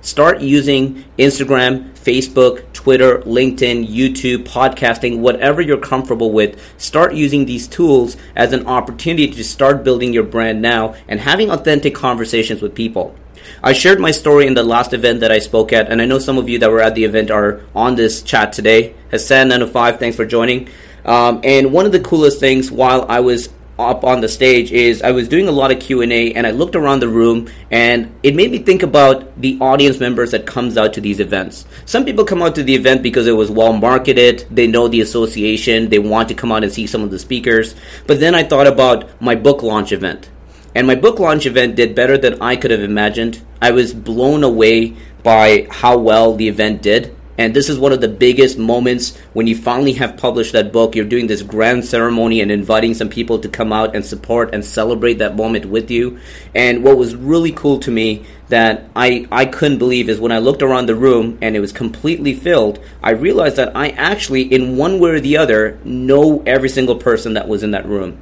Start 0.00 0.40
using 0.40 1.04
Instagram, 1.18 1.90
Facebook, 1.98 2.72
Twitter, 2.72 3.18
LinkedIn, 3.18 3.88
YouTube, 3.88 4.44
podcasting, 4.44 5.18
whatever 5.18 5.60
you're 5.60 5.76
comfortable 5.76 6.32
with. 6.32 6.58
Start 6.80 7.12
using 7.12 7.44
these 7.44 7.68
tools 7.68 8.16
as 8.34 8.54
an 8.54 8.66
opportunity 8.66 9.28
to 9.28 9.44
start 9.44 9.84
building 9.84 10.14
your 10.14 10.22
brand 10.22 10.62
now 10.62 10.94
and 11.08 11.20
having 11.20 11.50
authentic 11.50 11.94
conversations 11.94 12.62
with 12.62 12.74
people. 12.74 13.14
I 13.62 13.72
shared 13.72 14.00
my 14.00 14.10
story 14.10 14.46
in 14.46 14.54
the 14.54 14.62
last 14.62 14.92
event 14.92 15.20
that 15.20 15.32
I 15.32 15.38
spoke 15.38 15.72
at, 15.72 15.90
and 15.90 16.00
I 16.00 16.04
know 16.04 16.18
some 16.18 16.38
of 16.38 16.48
you 16.48 16.58
that 16.58 16.70
were 16.70 16.80
at 16.80 16.94
the 16.94 17.04
event 17.04 17.30
are 17.30 17.60
on 17.74 17.94
this 17.94 18.22
chat 18.22 18.52
today. 18.52 18.94
Hassan 19.10 19.48
905, 19.48 19.98
thanks 19.98 20.16
for 20.16 20.24
joining. 20.24 20.68
Um, 21.04 21.40
and 21.44 21.72
one 21.72 21.86
of 21.86 21.92
the 21.92 22.00
coolest 22.00 22.40
things 22.40 22.70
while 22.70 23.06
I 23.08 23.20
was 23.20 23.48
up 23.78 24.04
on 24.04 24.20
the 24.20 24.28
stage 24.28 24.72
is 24.72 25.02
I 25.02 25.10
was 25.10 25.28
doing 25.28 25.48
a 25.48 25.52
lot 25.52 25.70
of 25.70 25.80
Q&A 25.80 26.32
and 26.32 26.46
I 26.46 26.50
looked 26.50 26.76
around 26.76 27.00
the 27.00 27.08
room 27.08 27.48
and 27.70 28.14
it 28.22 28.34
made 28.34 28.50
me 28.50 28.58
think 28.58 28.82
about 28.82 29.38
the 29.40 29.58
audience 29.60 30.00
members 30.00 30.30
that 30.30 30.46
comes 30.46 30.78
out 30.78 30.94
to 30.94 31.00
these 31.00 31.20
events. 31.20 31.66
Some 31.84 32.04
people 32.04 32.24
come 32.24 32.42
out 32.42 32.54
to 32.54 32.62
the 32.62 32.74
event 32.74 33.02
because 33.02 33.26
it 33.26 33.32
was 33.32 33.50
well 33.50 33.74
marketed, 33.74 34.46
they 34.50 34.66
know 34.66 34.88
the 34.88 35.00
association, 35.02 35.90
they 35.90 35.98
want 35.98 36.28
to 36.28 36.34
come 36.34 36.52
out 36.52 36.64
and 36.64 36.72
see 36.72 36.86
some 36.86 37.02
of 37.02 37.10
the 37.10 37.18
speakers. 37.18 37.74
But 38.06 38.20
then 38.20 38.34
I 38.34 38.44
thought 38.44 38.66
about 38.66 39.20
my 39.20 39.34
book 39.34 39.62
launch 39.62 39.92
event. 39.92 40.30
And 40.76 40.86
my 40.86 40.94
book 40.94 41.18
launch 41.18 41.46
event 41.46 41.74
did 41.74 41.94
better 41.94 42.18
than 42.18 42.42
I 42.42 42.54
could 42.54 42.70
have 42.70 42.82
imagined. 42.82 43.40
I 43.62 43.70
was 43.70 43.94
blown 43.94 44.44
away 44.44 44.94
by 45.22 45.68
how 45.70 45.96
well 45.96 46.36
the 46.36 46.48
event 46.48 46.82
did. 46.82 47.16
And 47.38 47.56
this 47.56 47.70
is 47.70 47.78
one 47.78 47.92
of 47.92 48.02
the 48.02 48.08
biggest 48.08 48.58
moments 48.58 49.16
when 49.32 49.46
you 49.46 49.56
finally 49.56 49.94
have 49.94 50.18
published 50.18 50.52
that 50.52 50.74
book. 50.74 50.94
You're 50.94 51.06
doing 51.06 51.28
this 51.28 51.40
grand 51.40 51.86
ceremony 51.86 52.42
and 52.42 52.50
inviting 52.50 52.92
some 52.92 53.08
people 53.08 53.38
to 53.38 53.48
come 53.48 53.72
out 53.72 53.96
and 53.96 54.04
support 54.04 54.52
and 54.52 54.62
celebrate 54.62 55.14
that 55.14 55.34
moment 55.34 55.64
with 55.64 55.90
you. 55.90 56.18
And 56.54 56.84
what 56.84 56.98
was 56.98 57.16
really 57.16 57.52
cool 57.52 57.78
to 57.78 57.90
me 57.90 58.26
that 58.50 58.90
I, 58.94 59.26
I 59.32 59.46
couldn't 59.46 59.78
believe 59.78 60.10
is 60.10 60.20
when 60.20 60.30
I 60.30 60.40
looked 60.40 60.60
around 60.60 60.86
the 60.86 60.94
room 60.94 61.38
and 61.40 61.56
it 61.56 61.60
was 61.60 61.72
completely 61.72 62.34
filled, 62.34 62.80
I 63.02 63.12
realized 63.12 63.56
that 63.56 63.74
I 63.74 63.88
actually, 63.92 64.42
in 64.42 64.76
one 64.76 65.00
way 65.00 65.12
or 65.12 65.20
the 65.20 65.38
other, 65.38 65.78
know 65.84 66.42
every 66.44 66.68
single 66.68 66.96
person 66.96 67.32
that 67.32 67.48
was 67.48 67.62
in 67.62 67.70
that 67.70 67.86
room. 67.86 68.20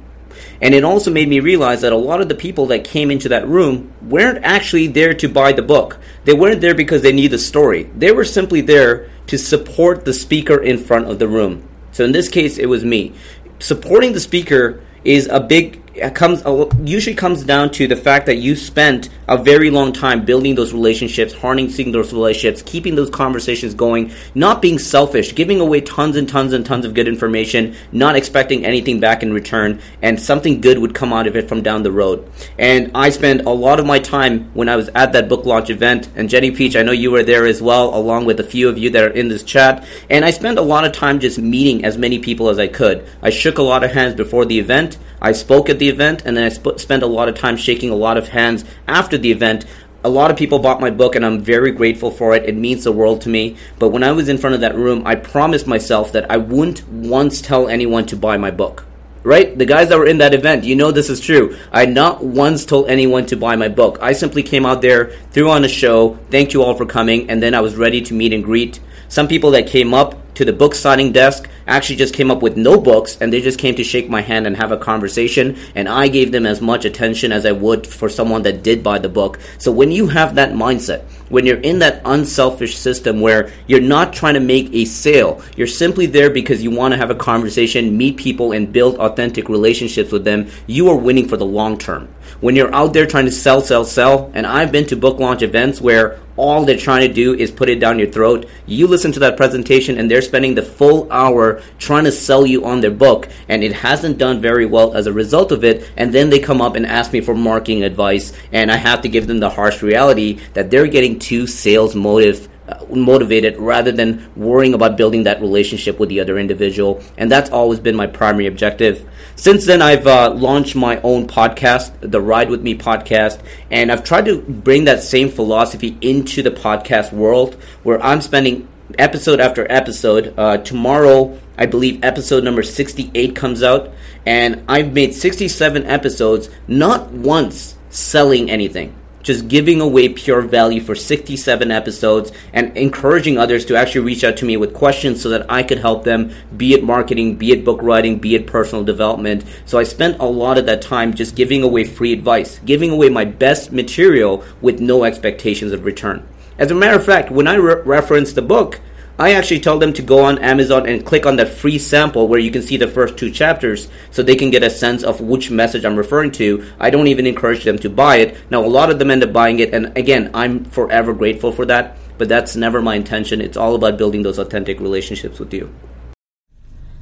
And 0.61 0.73
it 0.73 0.83
also 0.83 1.11
made 1.11 1.27
me 1.27 1.39
realize 1.39 1.81
that 1.81 1.93
a 1.93 1.97
lot 1.97 2.21
of 2.21 2.29
the 2.29 2.35
people 2.35 2.67
that 2.67 2.83
came 2.83 3.11
into 3.11 3.29
that 3.29 3.47
room 3.47 3.93
weren't 4.01 4.43
actually 4.43 4.87
there 4.87 5.13
to 5.15 5.27
buy 5.27 5.51
the 5.51 5.61
book. 5.61 5.99
They 6.23 6.33
weren't 6.33 6.61
there 6.61 6.75
because 6.75 7.01
they 7.01 7.13
need 7.13 7.31
the 7.31 7.37
story. 7.37 7.83
They 7.95 8.11
were 8.11 8.23
simply 8.23 8.61
there 8.61 9.09
to 9.27 9.37
support 9.37 10.05
the 10.05 10.13
speaker 10.13 10.61
in 10.61 10.77
front 10.77 11.09
of 11.09 11.19
the 11.19 11.27
room. 11.27 11.67
So 11.91 12.03
in 12.03 12.11
this 12.11 12.29
case, 12.29 12.57
it 12.57 12.67
was 12.67 12.85
me. 12.85 13.13
Supporting 13.59 14.13
the 14.13 14.19
speaker 14.19 14.81
is 15.03 15.27
a 15.27 15.39
big 15.39 15.84
comes 16.13 16.45
uh, 16.45 16.69
usually 16.83 17.15
comes 17.15 17.43
down 17.43 17.71
to 17.71 17.87
the 17.87 17.95
fact 17.95 18.25
that 18.25 18.35
you 18.35 18.55
spent 18.55 19.09
a 19.27 19.37
very 19.37 19.69
long 19.69 19.93
time 19.93 20.23
building 20.25 20.55
those 20.55 20.73
relationships, 20.73 21.33
harnessing 21.33 21.91
those 21.91 22.13
relationships, 22.13 22.61
keeping 22.61 22.95
those 22.95 23.09
conversations 23.09 23.73
going, 23.73 24.11
not 24.35 24.61
being 24.61 24.77
selfish, 24.77 25.33
giving 25.33 25.59
away 25.59 25.81
tons 25.81 26.15
and 26.15 26.29
tons 26.29 26.53
and 26.53 26.65
tons 26.65 26.85
of 26.85 26.93
good 26.93 27.07
information, 27.07 27.75
not 27.91 28.15
expecting 28.15 28.65
anything 28.65 28.99
back 28.99 29.23
in 29.23 29.33
return, 29.33 29.79
and 30.01 30.19
something 30.19 30.61
good 30.61 30.77
would 30.79 30.93
come 30.93 31.13
out 31.13 31.27
of 31.27 31.35
it 31.35 31.47
from 31.47 31.61
down 31.61 31.83
the 31.83 31.91
road. 31.91 32.29
And 32.59 32.91
I 32.93 33.09
spent 33.09 33.41
a 33.41 33.49
lot 33.49 33.79
of 33.79 33.85
my 33.85 33.99
time 33.99 34.51
when 34.53 34.69
I 34.69 34.75
was 34.75 34.89
at 34.89 35.13
that 35.13 35.29
book 35.29 35.45
launch 35.45 35.69
event, 35.69 36.09
and 36.15 36.29
Jenny 36.29 36.51
Peach, 36.51 36.75
I 36.75 36.83
know 36.83 36.91
you 36.91 37.11
were 37.11 37.23
there 37.23 37.45
as 37.45 37.61
well, 37.61 37.95
along 37.95 38.25
with 38.25 38.39
a 38.39 38.43
few 38.43 38.69
of 38.69 38.77
you 38.77 38.89
that 38.91 39.03
are 39.03 39.09
in 39.09 39.29
this 39.29 39.43
chat, 39.43 39.85
and 40.09 40.25
I 40.25 40.31
spent 40.31 40.59
a 40.59 40.61
lot 40.61 40.85
of 40.85 40.91
time 40.91 41.19
just 41.19 41.39
meeting 41.39 41.85
as 41.85 41.97
many 41.97 42.19
people 42.19 42.49
as 42.49 42.59
I 42.59 42.67
could. 42.67 43.07
I 43.21 43.29
shook 43.29 43.57
a 43.57 43.63
lot 43.63 43.83
of 43.83 43.91
hands 43.91 44.13
before 44.15 44.45
the 44.45 44.59
event. 44.59 44.97
I 45.25 45.31
spoke 45.31 45.71
at 45.71 45.79
the 45.79 45.89
event, 45.89 46.21
and 46.23 46.37
then 46.37 46.43
I 46.43 46.49
sp- 46.53 46.77
spent 46.77 47.01
a 47.01 47.07
lot 47.07 47.27
of 47.27 47.33
time 47.33 47.57
shaking 47.57 47.89
a 47.89 47.95
lot 47.95 48.15
of 48.15 48.27
hands 48.27 48.63
after 48.87 49.17
the 49.17 49.31
event. 49.31 49.65
A 50.03 50.09
lot 50.09 50.29
of 50.29 50.37
people 50.37 50.59
bought 50.59 50.79
my 50.79 50.91
book, 50.91 51.15
and 51.15 51.25
I'm 51.25 51.41
very 51.41 51.71
grateful 51.71 52.11
for 52.11 52.35
it. 52.35 52.47
It 52.47 52.55
means 52.55 52.83
the 52.83 52.91
world 52.91 53.21
to 53.21 53.29
me. 53.29 53.57
But 53.79 53.89
when 53.89 54.03
I 54.03 54.11
was 54.11 54.29
in 54.29 54.37
front 54.37 54.53
of 54.53 54.61
that 54.61 54.75
room, 54.75 55.01
I 55.03 55.15
promised 55.15 55.65
myself 55.65 56.11
that 56.11 56.29
I 56.29 56.37
wouldn't 56.37 56.87
once 56.87 57.41
tell 57.41 57.67
anyone 57.67 58.05
to 58.05 58.15
buy 58.15 58.37
my 58.37 58.51
book 58.51 58.85
right? 59.23 59.57
The 59.57 59.65
guys 59.65 59.89
that 59.89 59.97
were 59.97 60.05
in 60.05 60.19
that 60.19 60.35
event, 60.35 60.65
you 60.65 60.75
know 60.75 60.91
this 60.91 61.09
is 61.09 61.19
true. 61.19 61.57
I 61.71 61.87
not 61.87 62.23
once 62.23 62.63
told 62.63 62.87
anyone 62.87 63.25
to 63.25 63.35
buy 63.35 63.55
my 63.55 63.69
book. 63.69 63.97
I 63.99 64.13
simply 64.13 64.43
came 64.43 64.67
out 64.67 64.83
there, 64.83 65.13
threw 65.31 65.49
on 65.49 65.65
a 65.65 65.67
show, 65.67 66.19
thanked 66.29 66.53
you 66.53 66.61
all 66.61 66.75
for 66.75 66.85
coming, 66.85 67.27
and 67.27 67.41
then 67.41 67.55
I 67.55 67.61
was 67.61 67.75
ready 67.75 68.01
to 68.01 68.13
meet 68.13 68.33
and 68.33 68.43
greet. 68.43 68.79
Some 69.07 69.27
people 69.27 69.49
that 69.51 69.65
came 69.65 69.95
up 69.95 70.13
to 70.35 70.45
the 70.45 70.53
book 70.53 70.75
signing 70.75 71.11
desk 71.11 71.49
actually 71.67 71.95
just 71.95 72.13
came 72.13 72.29
up 72.29 72.41
with 72.41 72.57
no 72.57 72.79
books 72.79 73.17
and 73.19 73.31
they 73.31 73.41
just 73.41 73.57
came 73.57 73.75
to 73.75 73.83
shake 73.83 74.09
my 74.09 74.21
hand 74.21 74.45
and 74.45 74.55
have 74.57 74.71
a 74.71 74.77
conversation 74.77 75.57
and 75.73 75.89
I 75.89 76.07
gave 76.07 76.31
them 76.31 76.45
as 76.45 76.61
much 76.61 76.85
attention 76.85 77.31
as 77.31 77.45
I 77.45 77.51
would 77.51 77.87
for 77.87 78.09
someone 78.09 78.43
that 78.43 78.63
did 78.63 78.83
buy 78.83 78.99
the 78.99 79.09
book. 79.09 79.39
So 79.57 79.71
when 79.71 79.91
you 79.91 80.07
have 80.07 80.35
that 80.35 80.51
mindset, 80.51 81.03
when 81.29 81.45
you're 81.45 81.61
in 81.61 81.79
that 81.79 82.01
unselfish 82.05 82.77
system 82.77 83.19
where 83.19 83.51
you're 83.67 83.81
not 83.81 84.13
trying 84.13 84.35
to 84.35 84.39
make 84.39 84.71
a 84.73 84.85
sale, 84.85 85.41
you're 85.55 85.67
simply 85.67 86.05
there 86.05 86.29
because 86.29 86.61
you 86.61 86.69
want 86.69 86.93
to 86.93 86.97
have 86.97 87.09
a 87.09 87.15
conversation, 87.15 87.97
meet 87.97 88.17
people 88.17 88.51
and 88.51 88.71
build 88.71 88.97
authentic 88.97 89.49
relationships 89.49 90.11
with 90.11 90.23
them, 90.23 90.49
you 90.67 90.89
are 90.89 90.97
winning 90.97 91.27
for 91.27 91.37
the 91.37 91.45
long 91.45 91.77
term. 91.77 92.07
When 92.45 92.55
you're 92.55 92.75
out 92.75 92.93
there 92.93 93.07
trying 93.07 93.25
to 93.25 93.31
sell, 93.31 93.59
sell, 93.59 93.83
sell, 93.85 94.29
and 94.35 94.45
I've 94.45 94.71
been 94.71 94.85
to 94.89 94.95
book 94.95 95.19
launch 95.19 95.41
events 95.41 95.81
where 95.81 96.19
all 96.37 96.63
they're 96.63 96.77
trying 96.77 97.07
to 97.07 97.11
do 97.11 97.33
is 97.33 97.49
put 97.49 97.69
it 97.69 97.79
down 97.79 97.97
your 97.97 98.11
throat. 98.11 98.47
You 98.67 98.85
listen 98.85 99.11
to 99.13 99.19
that 99.21 99.35
presentation 99.35 99.97
and 99.97 100.11
they're 100.11 100.21
spending 100.21 100.53
the 100.53 100.61
full 100.61 101.11
hour 101.11 101.63
trying 101.79 102.03
to 102.03 102.11
sell 102.11 102.45
you 102.45 102.63
on 102.63 102.81
their 102.81 102.91
book 102.91 103.29
and 103.49 103.63
it 103.63 103.73
hasn't 103.73 104.19
done 104.19 104.41
very 104.41 104.67
well 104.67 104.93
as 104.93 105.07
a 105.07 105.11
result 105.11 105.51
of 105.51 105.63
it. 105.63 105.89
And 105.97 106.13
then 106.13 106.29
they 106.29 106.37
come 106.37 106.61
up 106.61 106.75
and 106.75 106.85
ask 106.85 107.11
me 107.11 107.19
for 107.19 107.33
marketing 107.33 107.83
advice 107.83 108.31
and 108.51 108.71
I 108.71 108.75
have 108.75 109.01
to 109.01 109.09
give 109.09 109.25
them 109.25 109.39
the 109.39 109.49
harsh 109.49 109.81
reality 109.81 110.39
that 110.53 110.69
they're 110.69 110.85
getting 110.85 111.17
too 111.17 111.47
sales 111.47 111.95
motive 111.95 112.47
motivated 112.89 113.57
rather 113.57 113.91
than 113.91 114.31
worrying 114.35 114.73
about 114.73 114.97
building 114.97 115.23
that 115.23 115.41
relationship 115.41 115.99
with 115.99 116.09
the 116.09 116.19
other 116.19 116.37
individual. 116.37 117.01
And 117.17 117.31
that's 117.31 117.49
always 117.49 117.79
been 117.79 117.95
my 117.95 118.07
primary 118.07 118.47
objective. 118.47 119.07
Since 119.35 119.65
then, 119.65 119.81
I've 119.81 120.07
uh, 120.07 120.31
launched 120.31 120.75
my 120.75 120.99
own 121.01 121.27
podcast, 121.27 121.93
the 121.99 122.21
Ride 122.21 122.49
With 122.49 122.61
Me 122.61 122.75
podcast, 122.75 123.41
and 123.69 123.91
I've 123.91 124.03
tried 124.03 124.25
to 124.25 124.41
bring 124.41 124.85
that 124.85 125.03
same 125.03 125.29
philosophy 125.29 125.97
into 126.01 126.41
the 126.41 126.51
podcast 126.51 127.11
world 127.11 127.55
where 127.83 128.01
I'm 128.03 128.21
spending 128.21 128.67
episode 128.97 129.39
after 129.39 129.69
episode. 129.71 130.33
Uh, 130.37 130.57
tomorrow, 130.57 131.37
I 131.57 131.65
believe 131.65 132.03
episode 132.03 132.43
number 132.43 132.63
68 132.63 133.35
comes 133.35 133.63
out, 133.63 133.91
and 134.25 134.63
I've 134.67 134.93
made 134.93 135.13
67 135.13 135.85
episodes, 135.85 136.49
not 136.67 137.11
once 137.11 137.77
selling 137.89 138.49
anything 138.49 138.95
just 139.25 139.47
giving 139.47 139.81
away 139.81 140.07
pure 140.07 140.41
value 140.41 140.79
for 140.79 140.93
67 140.93 141.71
episodes 141.71 142.31
and 142.53 142.77
encouraging 142.77 143.39
others 143.39 143.65
to 143.65 143.75
actually 143.75 144.05
reach 144.05 144.23
out 144.23 144.37
to 144.37 144.45
me 144.45 144.55
with 144.55 144.71
questions 144.71 145.19
so 145.19 145.29
that 145.29 145.49
I 145.49 145.63
could 145.63 145.79
help 145.79 146.03
them, 146.03 146.31
be 146.55 146.75
it 146.75 146.83
marketing, 146.83 147.35
be 147.35 147.51
it 147.51 147.65
book 147.65 147.81
writing, 147.81 148.19
be 148.19 148.35
it 148.35 148.45
personal 148.45 148.85
development. 148.85 149.43
So 149.65 149.79
I 149.79 149.83
spent 149.83 150.19
a 150.19 150.25
lot 150.25 150.59
of 150.59 150.67
that 150.67 150.83
time 150.83 151.15
just 151.15 151.35
giving 151.35 151.63
away 151.63 151.85
free 151.85 152.13
advice, 152.13 152.59
giving 152.65 152.91
away 152.91 153.09
my 153.09 153.25
best 153.25 153.71
material 153.71 154.43
with 154.61 154.79
no 154.79 155.03
expectations 155.03 155.71
of 155.71 155.85
return. 155.85 156.25
As 156.59 156.69
a 156.69 156.75
matter 156.75 156.95
of 156.95 157.05
fact, 157.05 157.31
when 157.31 157.47
I 157.47 157.55
re- 157.55 157.81
reference 157.83 158.31
the 158.31 158.43
book, 158.43 158.79
I 159.17 159.33
actually 159.33 159.61
tell 159.61 159.79
them 159.79 159.93
to 159.93 160.01
go 160.01 160.25
on 160.25 160.39
Amazon 160.39 160.87
and 160.87 161.05
click 161.05 161.25
on 161.25 161.37
that 161.37 161.47
free 161.47 161.79
sample 161.79 162.27
where 162.27 162.39
you 162.39 162.51
can 162.51 162.61
see 162.61 162.75
the 162.75 162.87
first 162.87 163.17
two 163.17 163.31
chapters 163.31 163.87
so 164.11 164.21
they 164.21 164.35
can 164.35 164.49
get 164.49 164.61
a 164.61 164.69
sense 164.69 165.03
of 165.03 165.21
which 165.21 165.49
message 165.49 165.85
I'm 165.85 165.95
referring 165.95 166.31
to. 166.33 166.65
I 166.79 166.89
don't 166.89 167.07
even 167.07 167.25
encourage 167.25 167.63
them 167.63 167.77
to 167.79 167.89
buy 167.89 168.17
it. 168.17 168.37
Now, 168.51 168.65
a 168.65 168.67
lot 168.67 168.89
of 168.89 168.99
them 168.99 169.09
end 169.09 169.23
up 169.23 169.31
buying 169.31 169.59
it, 169.59 169.73
and 169.73 169.97
again, 169.97 170.31
I'm 170.33 170.65
forever 170.65 171.13
grateful 171.13 171.53
for 171.53 171.65
that, 171.67 171.97
but 172.17 172.27
that's 172.27 172.57
never 172.57 172.81
my 172.81 172.95
intention. 172.95 173.39
It's 173.39 173.55
all 173.55 173.75
about 173.75 173.97
building 173.97 174.23
those 174.23 174.37
authentic 174.37 174.81
relationships 174.81 175.39
with 175.39 175.53
you. 175.53 175.73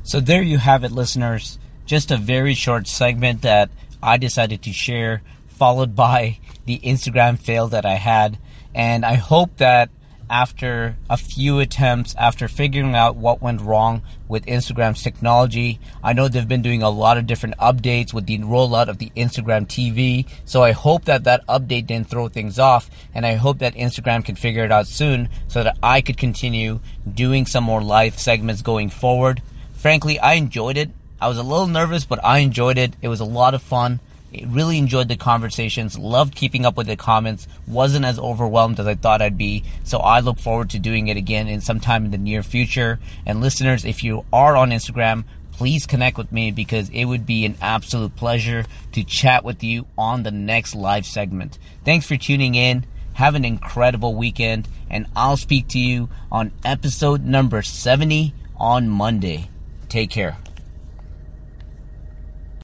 So, 0.03 0.19
there 0.19 0.43
you 0.43 0.59
have 0.59 0.83
it, 0.83 0.91
listeners. 0.91 1.57
Just 1.87 2.11
a 2.11 2.17
very 2.17 2.53
short 2.53 2.87
segment 2.87 3.41
that 3.41 3.71
I 4.03 4.17
decided 4.17 4.61
to 4.63 4.71
share, 4.71 5.23
followed 5.47 5.95
by 5.95 6.37
the 6.65 6.79
Instagram 6.83 7.39
fail 7.39 7.67
that 7.69 7.87
I 7.87 7.95
had. 7.95 8.37
And 8.75 9.03
I 9.03 9.15
hope 9.15 9.57
that 9.57 9.89
after 10.33 10.97
a 11.11 11.15
few 11.15 11.59
attempts, 11.59 12.15
after 12.15 12.47
figuring 12.47 12.95
out 12.95 13.15
what 13.15 13.39
went 13.39 13.61
wrong 13.61 14.01
with 14.27 14.47
Instagram's 14.47 15.03
technology. 15.03 15.79
I 16.03 16.13
know 16.13 16.27
they've 16.27 16.47
been 16.47 16.63
doing 16.63 16.81
a 16.81 16.89
lot 16.89 17.19
of 17.19 17.27
different 17.27 17.55
updates 17.59 18.15
with 18.15 18.25
the 18.25 18.39
rollout 18.39 18.87
of 18.87 18.97
the 18.97 19.11
Instagram 19.15 19.67
TV. 19.67 20.27
So 20.43 20.63
I 20.63 20.71
hope 20.71 21.05
that 21.05 21.25
that 21.25 21.45
update 21.45 21.85
didn't 21.85 22.09
throw 22.09 22.29
things 22.29 22.57
off. 22.57 22.89
And 23.13 23.27
I 23.27 23.35
hope 23.35 23.59
that 23.59 23.75
Instagram 23.75 24.25
can 24.25 24.35
figure 24.35 24.65
it 24.65 24.71
out 24.71 24.87
soon 24.87 25.29
so 25.47 25.63
that 25.63 25.77
I 25.83 26.01
could 26.01 26.17
continue 26.17 26.79
doing 27.07 27.45
some 27.45 27.63
more 27.63 27.83
live 27.83 28.17
segments 28.17 28.63
going 28.63 28.89
forward. 28.89 29.43
Frankly, 29.75 30.17
I 30.17 30.33
enjoyed 30.33 30.77
it. 30.77 30.89
I 31.21 31.27
was 31.27 31.37
a 31.37 31.43
little 31.43 31.67
nervous, 31.67 32.05
but 32.05 32.19
I 32.25 32.39
enjoyed 32.39 32.79
it. 32.79 32.95
It 33.03 33.07
was 33.07 33.19
a 33.19 33.25
lot 33.25 33.53
of 33.53 33.61
fun. 33.61 33.99
Really 34.47 34.77
enjoyed 34.77 35.07
the 35.07 35.15
conversations, 35.15 35.97
loved 35.97 36.35
keeping 36.35 36.65
up 36.65 36.75
with 36.75 36.87
the 36.87 36.95
comments, 36.95 37.47
wasn't 37.67 38.05
as 38.05 38.17
overwhelmed 38.17 38.79
as 38.79 38.87
I 38.87 38.95
thought 38.95 39.21
I'd 39.21 39.37
be. 39.37 39.63
So 39.83 39.99
I 39.99 40.19
look 40.21 40.39
forward 40.39 40.71
to 40.71 40.79
doing 40.79 41.07
it 41.07 41.17
again 41.17 41.47
in 41.47 41.61
sometime 41.61 42.05
in 42.05 42.11
the 42.11 42.17
near 42.17 42.43
future. 42.43 42.99
And 43.25 43.41
listeners, 43.41 43.85
if 43.85 44.03
you 44.03 44.25
are 44.33 44.55
on 44.55 44.71
Instagram, 44.71 45.25
please 45.51 45.85
connect 45.85 46.17
with 46.17 46.31
me 46.31 46.51
because 46.51 46.89
it 46.89 47.05
would 47.05 47.25
be 47.25 47.45
an 47.45 47.55
absolute 47.61 48.15
pleasure 48.15 48.65
to 48.91 49.03
chat 49.03 49.43
with 49.43 49.63
you 49.63 49.85
on 49.97 50.23
the 50.23 50.31
next 50.31 50.75
live 50.75 51.05
segment. 51.05 51.59
Thanks 51.85 52.07
for 52.07 52.17
tuning 52.17 52.55
in. 52.55 52.85
Have 53.13 53.35
an 53.35 53.45
incredible 53.45 54.15
weekend, 54.15 54.67
and 54.89 55.05
I'll 55.15 55.37
speak 55.37 55.67
to 55.69 55.79
you 55.79 56.09
on 56.31 56.51
episode 56.65 57.23
number 57.23 57.61
70 57.61 58.33
on 58.57 58.89
Monday. 58.89 59.49
Take 59.87 60.09
care. 60.09 60.37